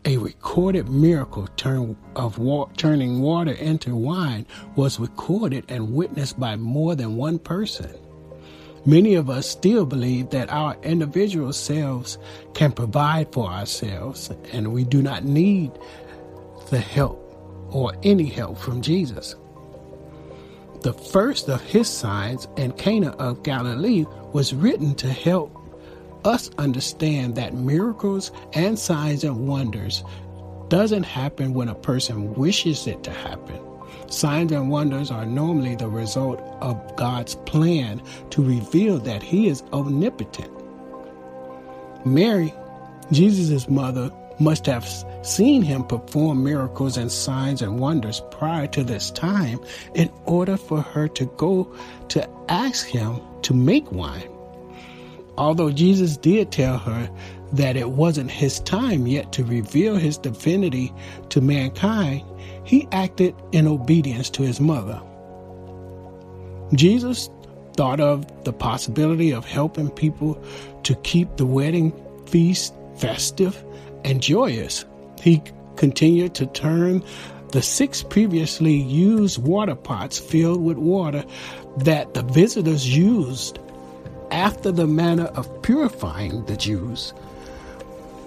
a 0.04 0.18
recorded 0.18 0.90
miracle 0.90 1.48
turn 1.56 1.96
of 2.18 2.38
wa- 2.38 2.68
turning 2.76 3.22
water 3.22 3.54
into 3.54 3.96
wine 3.96 4.46
was 4.76 5.00
recorded 5.00 5.64
and 5.70 5.94
witnessed 5.94 6.38
by 6.38 6.58
more 6.58 6.94
than 6.94 7.16
one 7.16 7.40
person. 7.40 7.96
Many 8.86 9.14
of 9.14 9.30
us 9.30 9.50
still 9.50 9.86
believe 9.86 10.32
that 10.32 10.52
our 10.52 10.76
individual 10.84 11.54
selves 11.54 12.18
can 12.54 12.74
provide 12.74 13.32
for 13.32 13.48
ourselves 13.50 14.32
and 14.52 14.74
we 14.74 14.84
do 14.84 15.02
not 15.02 15.24
need 15.24 15.72
the 16.72 16.80
help 16.80 17.27
or 17.72 17.94
any 18.04 18.26
help 18.26 18.58
from 18.58 18.82
Jesus. 18.82 19.36
The 20.82 20.94
first 20.94 21.50
of 21.50 21.62
his 21.62 21.90
signs 21.90 22.48
in 22.56 22.72
Cana 22.74 23.10
of 23.12 23.44
Galilee 23.44 24.06
was 24.32 24.54
written 24.54 24.94
to 24.96 25.10
help 25.10 25.54
us 26.24 26.50
understand 26.58 27.36
that 27.36 27.54
miracles 27.54 28.32
and 28.54 28.78
signs 28.78 29.24
and 29.24 29.48
wonders 29.48 30.04
doesn't 30.68 31.04
happen 31.04 31.54
when 31.54 31.70
a 31.70 31.76
person 31.76 32.34
wishes 32.34 32.88
it 32.88 33.04
to 33.04 33.12
happen. 33.12 33.60
Signs 34.10 34.52
and 34.52 34.70
wonders 34.70 35.12
are 35.12 35.26
normally 35.26 35.76
the 35.76 35.90
result 35.90 36.40
of 36.62 36.96
God's 36.96 37.36
plan 37.36 38.02
to 38.30 38.44
reveal 38.44 39.00
that 39.00 39.24
He 39.24 39.48
is 39.48 39.64
omnipotent. 39.74 40.52
Mary, 42.06 42.54
Jesus' 43.12 43.68
mother, 43.70 44.12
must 44.40 44.66
have 44.66 44.88
seen 45.28 45.62
him 45.62 45.84
perform 45.84 46.44
miracles 46.44 46.98
and 46.98 47.12
signs 47.12 47.62
and 47.62 47.80
wonders 47.80 48.22
prior 48.32 48.68
to 48.68 48.84
this 48.84 49.12
time 49.12 49.60
in 49.94 50.10
order 50.26 50.58
for 50.58 50.82
her 50.82 51.08
to 51.10 51.26
go 51.38 51.72
to 52.10 52.28
ask 52.50 52.88
him 52.88 53.20
to 53.44 53.54
make 53.54 53.92
wine. 53.92 54.30
Although 55.38 55.72
Jesus 55.72 56.18
did 56.18 56.52
tell 56.52 56.78
her 56.80 57.10
that 57.54 57.78
it 57.78 57.92
wasn't 57.92 58.32
his 58.32 58.60
time 58.62 59.08
yet 59.08 59.32
to 59.34 59.44
reveal 59.44 59.96
his 59.96 60.18
divinity 60.18 60.94
to 61.30 61.42
mankind, 61.42 62.24
he 62.64 62.88
acted 62.92 63.36
in 63.52 63.68
obedience 63.68 64.30
to 64.32 64.44
his 64.44 64.60
mother. 64.60 65.02
Jesus 66.74 67.30
thought 67.76 68.00
of 68.00 68.44
the 68.44 68.52
possibility 68.52 69.32
of 69.32 69.46
helping 69.46 69.90
people 69.90 70.44
to 70.84 70.96
keep 70.96 71.38
the 71.38 71.46
wedding 71.46 71.94
feast 72.26 72.74
festive 72.98 73.64
and 74.04 74.22
joyous. 74.22 74.84
He 75.22 75.42
continued 75.76 76.36
to 76.36 76.46
turn 76.48 77.04
the 77.52 77.62
six 77.62 78.04
previously 78.04 78.76
used 78.76 79.42
water 79.42 79.76
pots 79.76 80.20
filled 80.20 80.64
with 80.64 80.78
water 80.78 81.24
that 81.78 82.14
the 82.14 82.24
visitors 82.24 82.96
used 82.96 83.60
after 84.32 84.72
the 84.72 84.88
manner 84.88 85.26
of 85.26 85.62
purifying 85.62 86.44
the 86.46 86.58
Jews. 86.58 87.14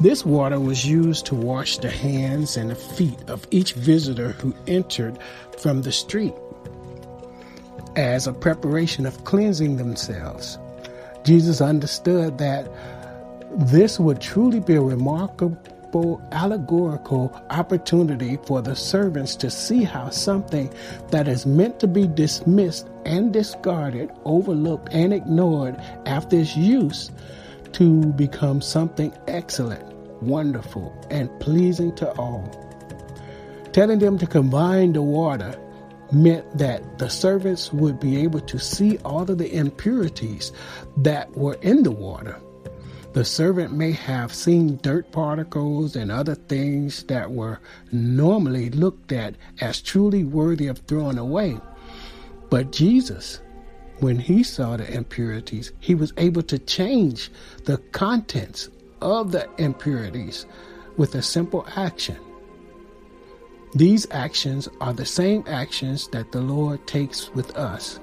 This 0.01 0.25
water 0.25 0.59
was 0.59 0.87
used 0.87 1.27
to 1.27 1.35
wash 1.35 1.77
the 1.77 1.91
hands 1.91 2.57
and 2.57 2.71
the 2.71 2.75
feet 2.75 3.19
of 3.29 3.47
each 3.51 3.75
visitor 3.75 4.31
who 4.33 4.55
entered 4.67 5.19
from 5.59 5.83
the 5.83 5.93
street 5.93 6.33
as 7.97 8.27
a 8.27 8.33
preparation 8.33 9.05
of 9.05 9.25
cleansing 9.25 9.77
themselves. 9.77 10.59
Jesus 11.25 11.61
understood 11.61 12.39
that 12.39 12.71
this 13.57 13.99
would 13.99 14.23
truly 14.23 14.61
be 14.61 14.77
a 14.77 14.81
remarkable 14.81 15.61
allegorical 16.33 17.41
opportunity 17.51 18.39
for 18.45 18.63
the 18.63 18.77
servants 18.77 19.37
to 19.37 19.51
see 19.51 19.83
how 19.83 20.11
something 20.11 20.73
that 21.09 21.29
is 21.29 21.47
meant 21.47 21.81
to 21.81 21.87
be 21.87 22.07
dismissed 22.07 22.89
and 23.05 23.33
discarded, 23.33 24.11
overlooked, 24.25 24.89
and 24.93 25.13
ignored 25.13 25.77
after 26.07 26.39
its 26.39 26.57
use 26.57 27.11
to 27.73 28.07
become 28.13 28.61
something 28.61 29.13
excellent, 29.27 29.85
wonderful, 30.23 30.95
and 31.11 31.29
pleasing 31.41 31.95
to 31.97 32.11
all. 32.13 32.45
Telling 33.73 33.99
them 33.99 34.19
to 34.19 34.27
combine 34.27 34.93
the 34.93 35.03
water 35.03 35.59
meant 36.13 36.59
that 36.59 36.99
the 36.99 37.09
servants 37.09 37.73
would 37.73 38.01
be 38.01 38.17
able 38.23 38.41
to 38.41 38.59
see 38.59 38.99
all 38.99 39.23
of 39.23 39.39
the 39.39 39.55
impurities 39.55 40.53
that 40.97 41.31
were 41.37 41.55
in 41.63 41.83
the 41.83 41.91
water 41.91 42.41
the 43.13 43.25
servant 43.25 43.73
may 43.73 43.93
have 43.93 44.33
seen 44.33 44.79
dirt 44.83 45.11
particles 45.11 45.97
and 45.97 46.13
other 46.13 46.35
things 46.35 47.03
that 47.05 47.31
were 47.31 47.61
normally 47.91 48.71
looked 48.71 49.13
at 49.13 49.35
as 49.61 49.83
truly 49.83 50.25
worthy 50.25 50.69
of 50.69 50.79
throwing 50.79 51.19
away. 51.19 51.59
But 52.51 52.73
Jesus, 52.73 53.41
when 53.99 54.19
he 54.19 54.43
saw 54.43 54.77
the 54.77 54.93
impurities, 54.93 55.73
he 55.81 55.95
was 55.95 56.13
able 56.17 56.43
to 56.43 56.59
change 56.59 57.31
the 57.65 57.79
contents 57.93 58.69
of 59.01 59.33
the 59.33 59.49
impurities 59.59 60.47
with 60.97 61.15
a 61.15 61.23
simple 61.23 61.67
action. 61.77 62.17
These 63.75 64.07
actions 64.11 64.69
are 64.81 64.93
the 64.93 65.07
same 65.07 65.45
actions 65.47 66.09
that 66.09 66.33
the 66.33 66.41
Lord 66.41 66.87
takes 66.87 67.31
with 67.35 67.57
us 67.57 68.01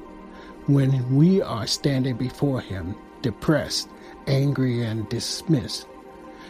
when 0.67 1.15
we 1.15 1.41
are 1.41 1.67
standing 1.67 2.15
before 2.15 2.62
Him, 2.62 2.96
depressed, 3.22 3.89
angry 4.28 4.84
and 4.84 5.08
dismissed. 5.10 5.88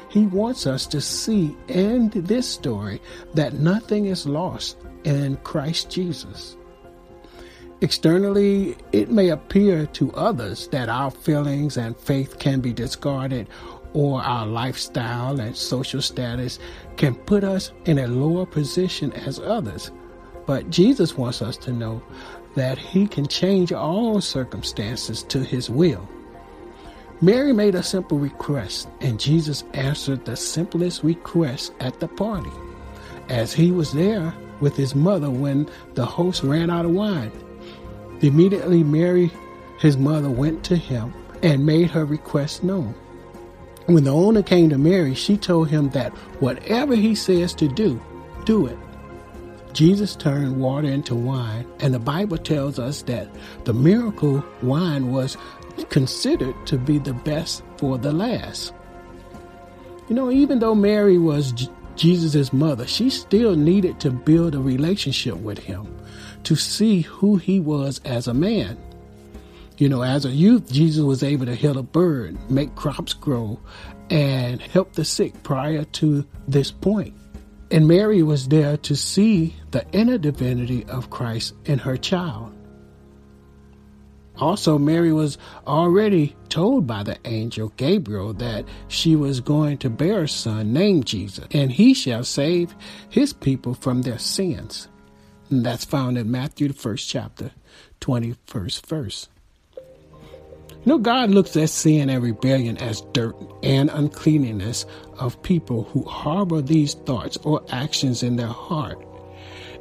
He 0.09 0.25
wants 0.25 0.65
us 0.65 0.87
to 0.87 1.01
see 1.01 1.55
in 1.67 2.11
this 2.13 2.47
story 2.47 3.01
that 3.33 3.53
nothing 3.53 4.05
is 4.05 4.25
lost 4.25 4.77
in 5.03 5.37
Christ 5.37 5.89
Jesus. 5.89 6.57
Externally, 7.81 8.75
it 8.91 9.11
may 9.11 9.29
appear 9.29 9.85
to 9.87 10.11
others 10.13 10.67
that 10.69 10.89
our 10.89 11.11
feelings 11.11 11.77
and 11.77 11.95
faith 11.95 12.39
can 12.39 12.59
be 12.59 12.73
discarded 12.73 13.47
or 13.93 14.21
our 14.21 14.47
lifestyle 14.47 15.39
and 15.39 15.55
social 15.55 16.01
status 16.01 16.59
can 16.95 17.13
put 17.13 17.43
us 17.43 17.71
in 17.85 17.99
a 17.99 18.07
lower 18.07 18.45
position 18.45 19.13
as 19.13 19.39
others. 19.39 19.91
But 20.47 20.69
Jesus 20.69 21.17
wants 21.17 21.41
us 21.41 21.57
to 21.57 21.71
know 21.71 22.01
that 22.55 22.77
He 22.77 23.05
can 23.07 23.27
change 23.27 23.71
all 23.71 24.21
circumstances 24.21 25.21
to 25.23 25.43
His 25.43 25.69
will. 25.69 26.07
Mary 27.19 27.51
made 27.51 27.73
a 27.73 27.81
simple 27.81 28.19
request, 28.19 28.87
and 29.01 29.19
Jesus 29.19 29.63
answered 29.73 30.23
the 30.23 30.35
simplest 30.35 31.03
request 31.03 31.73
at 31.79 31.99
the 31.99 32.07
party, 32.07 32.51
as 33.29 33.51
he 33.51 33.71
was 33.71 33.91
there 33.91 34.31
with 34.59 34.75
his 34.75 34.93
mother 34.93 35.29
when 35.29 35.67
the 35.95 36.05
host 36.05 36.43
ran 36.43 36.69
out 36.69 36.85
of 36.85 36.91
wine. 36.91 37.31
Immediately, 38.21 38.83
Mary, 38.83 39.31
his 39.79 39.97
mother, 39.97 40.29
went 40.29 40.63
to 40.65 40.75
him 40.75 41.11
and 41.41 41.65
made 41.65 41.89
her 41.89 42.05
request 42.05 42.63
known. 42.63 42.93
When 43.87 44.03
the 44.03 44.13
owner 44.13 44.43
came 44.43 44.69
to 44.69 44.77
Mary, 44.77 45.15
she 45.15 45.37
told 45.37 45.69
him 45.69 45.89
that 45.91 46.11
whatever 46.39 46.93
he 46.93 47.15
says 47.15 47.53
to 47.55 47.67
do, 47.67 47.99
do 48.45 48.67
it. 48.67 48.77
Jesus 49.73 50.15
turned 50.15 50.59
water 50.59 50.87
into 50.87 51.13
wine, 51.13 51.67
and 51.79 51.93
the 51.93 51.99
Bible 51.99 52.37
tells 52.37 52.79
us 52.79 53.03
that 53.03 53.27
the 53.63 53.73
miracle 53.73 54.43
wine 54.61 55.11
was 55.11 55.37
considered 55.85 56.55
to 56.67 56.77
be 56.77 56.99
the 56.99 57.13
best 57.13 57.63
for 57.77 57.97
the 57.97 58.11
last. 58.11 58.73
You 60.09 60.15
know, 60.15 60.31
even 60.31 60.59
though 60.59 60.75
Mary 60.75 61.17
was 61.17 61.51
J- 61.51 61.69
Jesus' 61.95 62.53
mother, 62.53 62.87
she 62.87 63.09
still 63.09 63.55
needed 63.55 63.99
to 63.99 64.11
build 64.11 64.55
a 64.55 64.59
relationship 64.59 65.35
with 65.37 65.59
him 65.59 65.93
to 66.43 66.55
see 66.55 67.01
who 67.01 67.37
he 67.37 67.59
was 67.59 67.99
as 68.05 68.27
a 68.27 68.33
man. 68.33 68.77
You 69.77 69.89
know, 69.89 70.01
as 70.01 70.25
a 70.25 70.29
youth, 70.29 70.71
Jesus 70.71 71.03
was 71.03 71.23
able 71.23 71.45
to 71.45 71.55
heal 71.55 71.77
a 71.77 71.83
bird, 71.83 72.37
make 72.49 72.75
crops 72.75 73.13
grow, 73.13 73.59
and 74.09 74.61
help 74.61 74.93
the 74.93 75.05
sick 75.05 75.43
prior 75.43 75.83
to 75.83 76.25
this 76.47 76.71
point. 76.71 77.13
And 77.69 77.87
Mary 77.87 78.23
was 78.23 78.47
there 78.47 78.77
to 78.77 78.95
see 78.95 79.55
the 79.71 79.85
inner 79.91 80.17
divinity 80.17 80.85
of 80.85 81.09
Christ 81.09 81.53
in 81.65 81.79
her 81.79 81.97
child. 81.97 82.56
Also, 84.39 84.77
Mary 84.77 85.11
was 85.11 85.37
already 85.65 86.35
told 86.49 86.85
by 86.85 87.03
the 87.03 87.17
angel 87.25 87.73
Gabriel 87.77 88.33
that 88.33 88.65
she 88.87 89.15
was 89.15 89.39
going 89.39 89.77
to 89.79 89.89
bear 89.89 90.23
a 90.23 90.27
son 90.29 90.73
named 90.73 91.05
Jesus, 91.05 91.47
and 91.51 91.71
he 91.71 91.93
shall 91.93 92.23
save 92.23 92.75
his 93.09 93.33
people 93.33 93.73
from 93.73 94.03
their 94.03 94.19
sins. 94.19 94.87
And 95.49 95.65
that's 95.65 95.85
found 95.85 96.17
in 96.17 96.29
Matthew, 96.29 96.67
the 96.67 96.73
first 96.73 97.09
chapter, 97.09 97.51
21st 98.01 98.85
verse. 98.85 99.29
You 100.87 100.93
know, 100.93 100.97
God 100.99 101.31
looks 101.31 101.55
at 101.57 101.69
sin 101.69 102.09
and 102.09 102.23
rebellion 102.23 102.77
as 102.77 103.01
dirt 103.11 103.35
and 103.63 103.89
uncleanness 103.89 104.85
of 105.19 105.41
people 105.41 105.83
who 105.83 106.03
harbor 106.03 106.61
these 106.61 106.93
thoughts 106.93 107.37
or 107.37 107.65
actions 107.69 108.23
in 108.23 108.35
their 108.35 108.47
heart. 108.47 109.03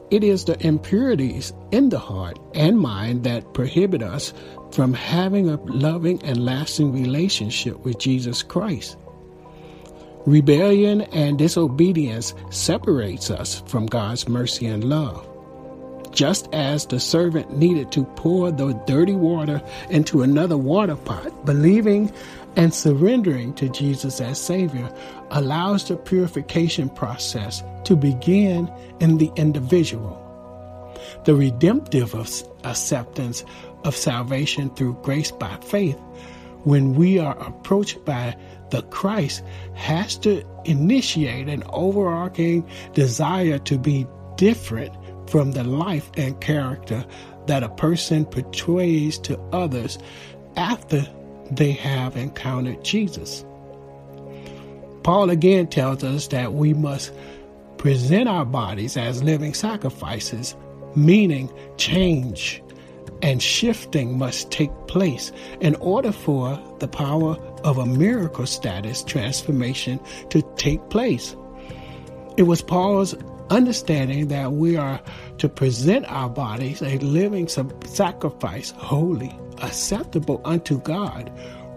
It 0.08 0.22
is 0.22 0.44
the 0.44 0.64
impurities 0.64 1.52
in 1.72 1.88
the 1.88 1.98
heart 1.98 2.38
and 2.54 2.78
mind 2.78 3.24
that 3.24 3.54
prohibit 3.54 4.04
us 4.04 4.32
from 4.70 4.94
having 4.94 5.50
a 5.50 5.56
loving 5.56 6.22
and 6.22 6.44
lasting 6.44 6.92
relationship 6.92 7.80
with 7.80 7.98
Jesus 7.98 8.42
Christ. 8.44 8.96
Rebellion 10.24 11.02
and 11.02 11.38
disobedience 11.38 12.34
separates 12.50 13.30
us 13.30 13.62
from 13.66 13.86
God's 13.86 14.28
mercy 14.28 14.66
and 14.66 14.84
love. 14.84 15.26
Just 16.12 16.48
as 16.52 16.86
the 16.86 17.00
servant 17.00 17.56
needed 17.56 17.90
to 17.92 18.04
pour 18.04 18.52
the 18.52 18.74
dirty 18.86 19.12
water 19.12 19.60
into 19.90 20.22
another 20.22 20.56
water 20.56 20.96
pot, 20.96 21.44
believing 21.44 22.12
and 22.54 22.72
surrendering 22.72 23.54
to 23.54 23.68
Jesus 23.68 24.20
as 24.20 24.40
Savior 24.40 24.88
allows 25.30 25.88
the 25.88 25.96
purification 25.96 26.88
process 26.88 27.62
to 27.86 27.96
begin 27.96 28.70
in 29.00 29.18
the 29.18 29.30
individual. 29.36 30.22
The 31.24 31.34
redemptive 31.34 32.14
acceptance 32.64 33.44
of 33.84 33.96
salvation 33.96 34.70
through 34.70 34.98
grace 35.02 35.30
by 35.30 35.56
faith, 35.62 35.98
when 36.64 36.94
we 36.94 37.18
are 37.18 37.38
approached 37.38 38.04
by 38.04 38.36
the 38.70 38.82
Christ, 38.82 39.42
has 39.74 40.16
to 40.18 40.44
initiate 40.64 41.48
an 41.48 41.62
overarching 41.70 42.68
desire 42.92 43.58
to 43.60 43.78
be 43.78 44.06
different 44.36 44.92
from 45.30 45.52
the 45.52 45.64
life 45.64 46.10
and 46.16 46.40
character 46.40 47.04
that 47.46 47.62
a 47.62 47.68
person 47.68 48.24
portrays 48.24 49.18
to 49.18 49.38
others 49.52 49.98
after 50.56 51.06
they 51.52 51.72
have 51.72 52.16
encountered 52.16 52.82
Jesus. 52.82 53.44
Paul 55.04 55.30
again 55.30 55.68
tells 55.68 56.02
us 56.02 56.26
that 56.28 56.52
we 56.52 56.74
must 56.74 57.12
present 57.86 58.28
our 58.28 58.44
bodies 58.44 58.96
as 58.96 59.22
living 59.22 59.54
sacrifices, 59.54 60.56
meaning 60.96 61.48
change 61.76 62.60
and 63.22 63.40
shifting 63.40 64.18
must 64.18 64.50
take 64.50 64.72
place 64.88 65.30
in 65.60 65.76
order 65.76 66.10
for 66.10 66.60
the 66.80 66.88
power 66.88 67.36
of 67.62 67.78
a 67.78 67.86
miracle 67.86 68.44
status 68.44 69.04
transformation 69.04 70.00
to 70.30 70.42
take 70.56 70.80
place. 70.90 71.36
It 72.36 72.42
was 72.42 72.60
Paul's 72.60 73.14
understanding 73.50 74.26
that 74.26 74.54
we 74.54 74.76
are 74.76 75.00
to 75.38 75.48
present 75.48 76.06
our 76.06 76.28
bodies 76.28 76.82
a 76.82 76.98
living 76.98 77.46
sacrifice, 77.46 78.72
holy, 78.72 79.32
acceptable 79.62 80.40
unto 80.44 80.80
God, 80.80 81.30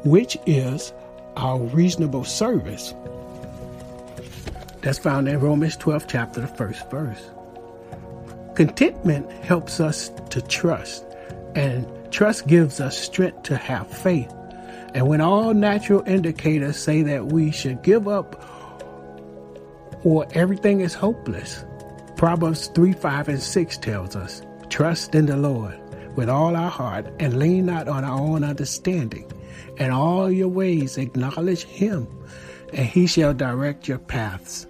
which 0.05 0.39
is 0.47 0.91
our 1.37 1.59
reasonable 1.59 2.23
service. 2.23 2.95
That's 4.81 4.97
found 4.97 5.27
in 5.27 5.39
Romans 5.39 5.75
12, 5.75 6.07
chapter, 6.07 6.41
the 6.41 6.47
first 6.47 6.89
verse. 6.89 7.29
Contentment 8.55 9.29
helps 9.43 9.79
us 9.79 10.09
to 10.29 10.41
trust, 10.41 11.05
and 11.55 11.85
trust 12.11 12.47
gives 12.47 12.79
us 12.79 12.97
strength 12.97 13.43
to 13.43 13.57
have 13.57 13.91
faith. 13.91 14.33
And 14.93 15.07
when 15.07 15.21
all 15.21 15.53
natural 15.53 16.03
indicators 16.07 16.77
say 16.77 17.01
that 17.03 17.27
we 17.27 17.51
should 17.51 17.83
give 17.83 18.07
up 18.07 18.45
or 20.03 20.25
everything 20.31 20.81
is 20.81 20.93
hopeless, 20.93 21.63
Proverbs 22.15 22.67
3, 22.67 22.93
5, 22.93 23.29
and 23.29 23.41
6 23.41 23.77
tells 23.77 24.15
us, 24.15 24.41
Trust 24.69 25.15
in 25.15 25.25
the 25.25 25.37
Lord 25.37 25.79
with 26.15 26.29
all 26.29 26.55
our 26.55 26.69
heart 26.69 27.07
and 27.19 27.37
lean 27.37 27.65
not 27.65 27.87
on 27.87 28.03
our 28.03 28.19
own 28.19 28.43
understanding. 28.43 29.31
In 29.77 29.91
all 29.91 30.29
your 30.29 30.49
ways 30.49 30.97
acknowledge 30.97 31.63
him, 31.63 32.07
and 32.73 32.85
he 32.85 33.07
shall 33.07 33.33
direct 33.33 33.87
your 33.87 33.99
paths. 33.99 34.67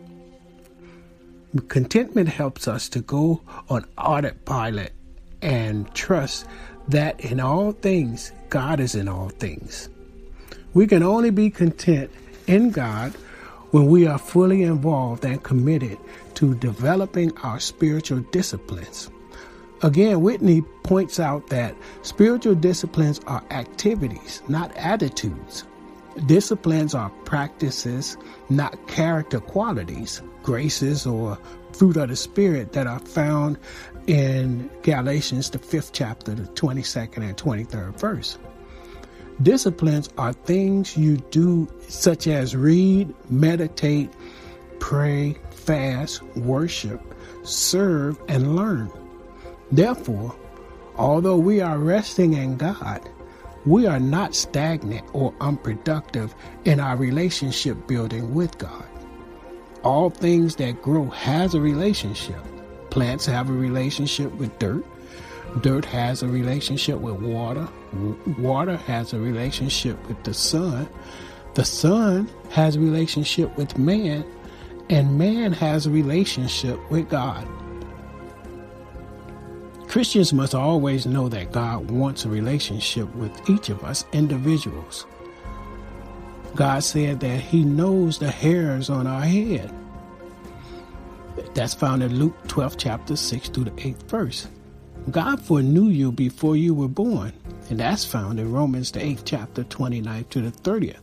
Contentment 1.67 2.29
helps 2.29 2.67
us 2.67 2.89
to 2.89 3.01
go 3.01 3.41
on 3.69 3.85
autopilot 3.97 4.93
and 5.41 5.91
trust 5.95 6.45
that 6.89 7.19
in 7.21 7.39
all 7.39 7.71
things, 7.71 8.31
God 8.49 8.79
is 8.79 8.93
in 8.93 9.07
all 9.07 9.29
things. 9.29 9.89
We 10.75 10.85
can 10.85 11.01
only 11.01 11.31
be 11.31 11.49
content 11.49 12.11
in 12.45 12.69
God 12.69 13.13
when 13.71 13.87
we 13.87 14.05
are 14.05 14.19
fully 14.19 14.61
involved 14.61 15.25
and 15.25 15.41
committed 15.41 15.97
to 16.35 16.53
developing 16.55 17.35
our 17.39 17.59
spiritual 17.59 18.19
disciplines. 18.31 19.09
Again, 19.81 20.21
Whitney 20.21 20.61
points 20.83 21.19
out 21.19 21.47
that 21.47 21.75
spiritual 22.03 22.55
disciplines 22.55 23.19
are 23.25 23.43
activities, 23.49 24.43
not 24.47 24.75
attitudes. 24.77 25.63
Disciplines 26.27 26.93
are 26.93 27.09
practices, 27.25 28.17
not 28.49 28.87
character 28.87 29.39
qualities, 29.39 30.21
graces, 30.49 31.05
or 31.05 31.37
fruit 31.73 31.95
of 31.95 32.09
the 32.09 32.15
Spirit 32.15 32.71
that 32.71 32.87
are 32.87 32.97
found 32.97 33.55
in 34.07 34.67
Galatians, 34.81 35.51
the 35.51 35.59
fifth 35.59 35.93
chapter, 35.93 36.33
the 36.33 36.41
22nd 36.53 37.17
and 37.17 37.37
23rd 37.37 37.99
verse. 37.99 38.39
Disciplines 39.43 40.09
are 40.17 40.33
things 40.33 40.97
you 40.97 41.17
do, 41.29 41.67
such 41.87 42.25
as 42.25 42.55
read, 42.55 43.13
meditate, 43.29 44.09
pray, 44.79 45.37
fast, 45.51 46.23
worship, 46.35 46.99
serve, 47.43 48.19
and 48.27 48.55
learn. 48.55 48.91
Therefore, 49.71 50.35
although 50.95 51.37
we 51.37 51.61
are 51.61 51.77
resting 51.77 52.33
in 52.33 52.57
God, 52.57 53.07
we 53.67 53.85
are 53.85 53.99
not 53.99 54.33
stagnant 54.33 55.07
or 55.13 55.31
unproductive 55.41 56.33
in 56.65 56.79
our 56.79 56.97
relationship 56.97 57.85
building 57.85 58.33
with 58.33 58.57
God. 58.57 58.88
All 59.83 60.09
things 60.09 60.57
that 60.57 60.81
grow 60.81 61.05
has 61.09 61.53
a 61.53 61.61
relationship. 61.61 62.39
Plants 62.89 63.25
have 63.25 63.49
a 63.49 63.53
relationship 63.53 64.33
with 64.33 64.57
dirt. 64.59 64.83
Dirt 65.61 65.85
has 65.85 66.21
a 66.21 66.27
relationship 66.27 66.99
with 66.99 67.15
water. 67.15 67.67
Water 68.37 68.77
has 68.77 69.13
a 69.13 69.19
relationship 69.19 69.97
with 70.07 70.21
the 70.23 70.33
sun. 70.33 70.87
The 71.55 71.65
sun 71.65 72.29
has 72.51 72.75
a 72.75 72.79
relationship 72.79 73.55
with 73.57 73.77
man, 73.77 74.25
and 74.89 75.17
man 75.17 75.53
has 75.53 75.85
a 75.87 75.89
relationship 75.89 76.79
with 76.91 77.09
God. 77.09 77.47
Christians 79.87 80.33
must 80.33 80.53
always 80.53 81.07
know 81.07 81.29
that 81.29 81.51
God 81.51 81.89
wants 81.89 82.25
a 82.25 82.29
relationship 82.29 83.13
with 83.15 83.49
each 83.49 83.69
of 83.69 83.83
us 83.83 84.05
individuals. 84.13 85.07
God 86.55 86.83
said 86.83 87.19
that 87.21 87.41
He 87.41 87.63
knows 87.63 88.19
the 88.19 88.31
hairs 88.31 88.89
on 88.89 89.07
our 89.07 89.21
head. 89.21 89.73
That's 91.53 91.73
found 91.73 92.03
in 92.03 92.19
Luke 92.19 92.35
12, 92.47 92.77
chapter 92.77 93.15
6 93.15 93.49
through 93.49 93.65
the 93.65 93.71
8th 93.71 94.03
verse. 94.03 94.47
God 95.11 95.41
foreknew 95.41 95.87
you 95.87 96.11
before 96.11 96.55
you 96.55 96.73
were 96.73 96.87
born, 96.87 97.33
and 97.69 97.79
that's 97.79 98.05
found 98.05 98.39
in 98.39 98.51
Romans, 98.51 98.91
the 98.91 98.99
8th 98.99 99.21
chapter, 99.25 99.63
29th 99.63 100.29
to 100.29 100.41
the 100.41 100.51
30th. 100.51 100.99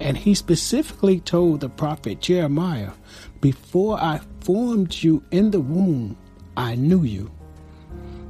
And 0.00 0.16
He 0.16 0.34
specifically 0.34 1.20
told 1.20 1.60
the 1.60 1.68
prophet 1.68 2.20
Jeremiah, 2.20 2.92
Before 3.40 3.98
I 3.98 4.20
formed 4.40 5.02
you 5.02 5.22
in 5.30 5.50
the 5.50 5.60
womb, 5.60 6.16
I 6.56 6.74
knew 6.74 7.02
you. 7.02 7.30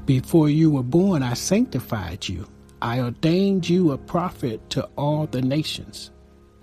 Before 0.07 0.49
you 0.49 0.71
were 0.71 0.83
born, 0.83 1.23
I 1.23 1.35
sanctified 1.35 2.29
you. 2.29 2.47
I 2.83 3.01
ordained 3.01 3.69
you 3.69 3.93
a 3.93 3.99
prophet 3.99 4.69
to 4.71 4.89
all 4.97 5.27
the 5.27 5.41
nations. 5.41 6.11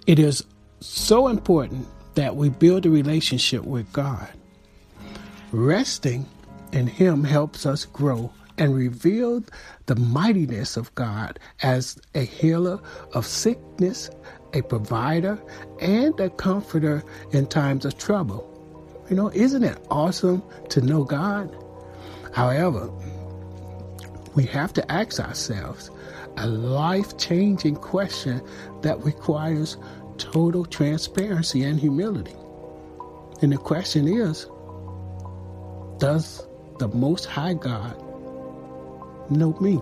It 0.07 0.17
is 0.17 0.43
so 0.79 1.27
important 1.27 1.87
that 2.15 2.35
we 2.35 2.49
build 2.49 2.85
a 2.85 2.89
relationship 2.89 3.63
with 3.63 3.91
God. 3.93 4.27
Resting 5.51 6.25
in 6.73 6.87
Him 6.87 7.23
helps 7.23 7.65
us 7.65 7.85
grow 7.85 8.33
and 8.57 8.75
reveal 8.75 9.43
the 9.85 9.95
mightiness 9.95 10.75
of 10.75 10.93
God 10.95 11.39
as 11.61 11.99
a 12.15 12.23
healer 12.23 12.79
of 13.13 13.25
sickness, 13.25 14.09
a 14.53 14.61
provider, 14.63 15.39
and 15.79 16.19
a 16.19 16.29
comforter 16.31 17.03
in 17.31 17.45
times 17.45 17.85
of 17.85 17.97
trouble. 17.97 18.47
You 19.09 19.15
know, 19.15 19.31
isn't 19.33 19.63
it 19.63 19.77
awesome 19.89 20.41
to 20.69 20.81
know 20.81 21.03
God? 21.03 21.55
However, 22.33 22.89
we 24.33 24.45
have 24.45 24.73
to 24.73 24.91
ask 24.91 25.19
ourselves 25.19 25.91
a 26.37 26.47
life 26.47 27.17
changing 27.17 27.75
question 27.75 28.41
that 28.81 28.99
requires 29.03 29.77
total 30.17 30.65
transparency 30.65 31.63
and 31.63 31.79
humility. 31.79 32.35
And 33.41 33.51
the 33.51 33.57
question 33.57 34.07
is 34.07 34.45
Does 35.99 36.47
the 36.79 36.87
Most 36.89 37.25
High 37.25 37.53
God 37.55 37.95
know 39.31 39.57
me? 39.59 39.81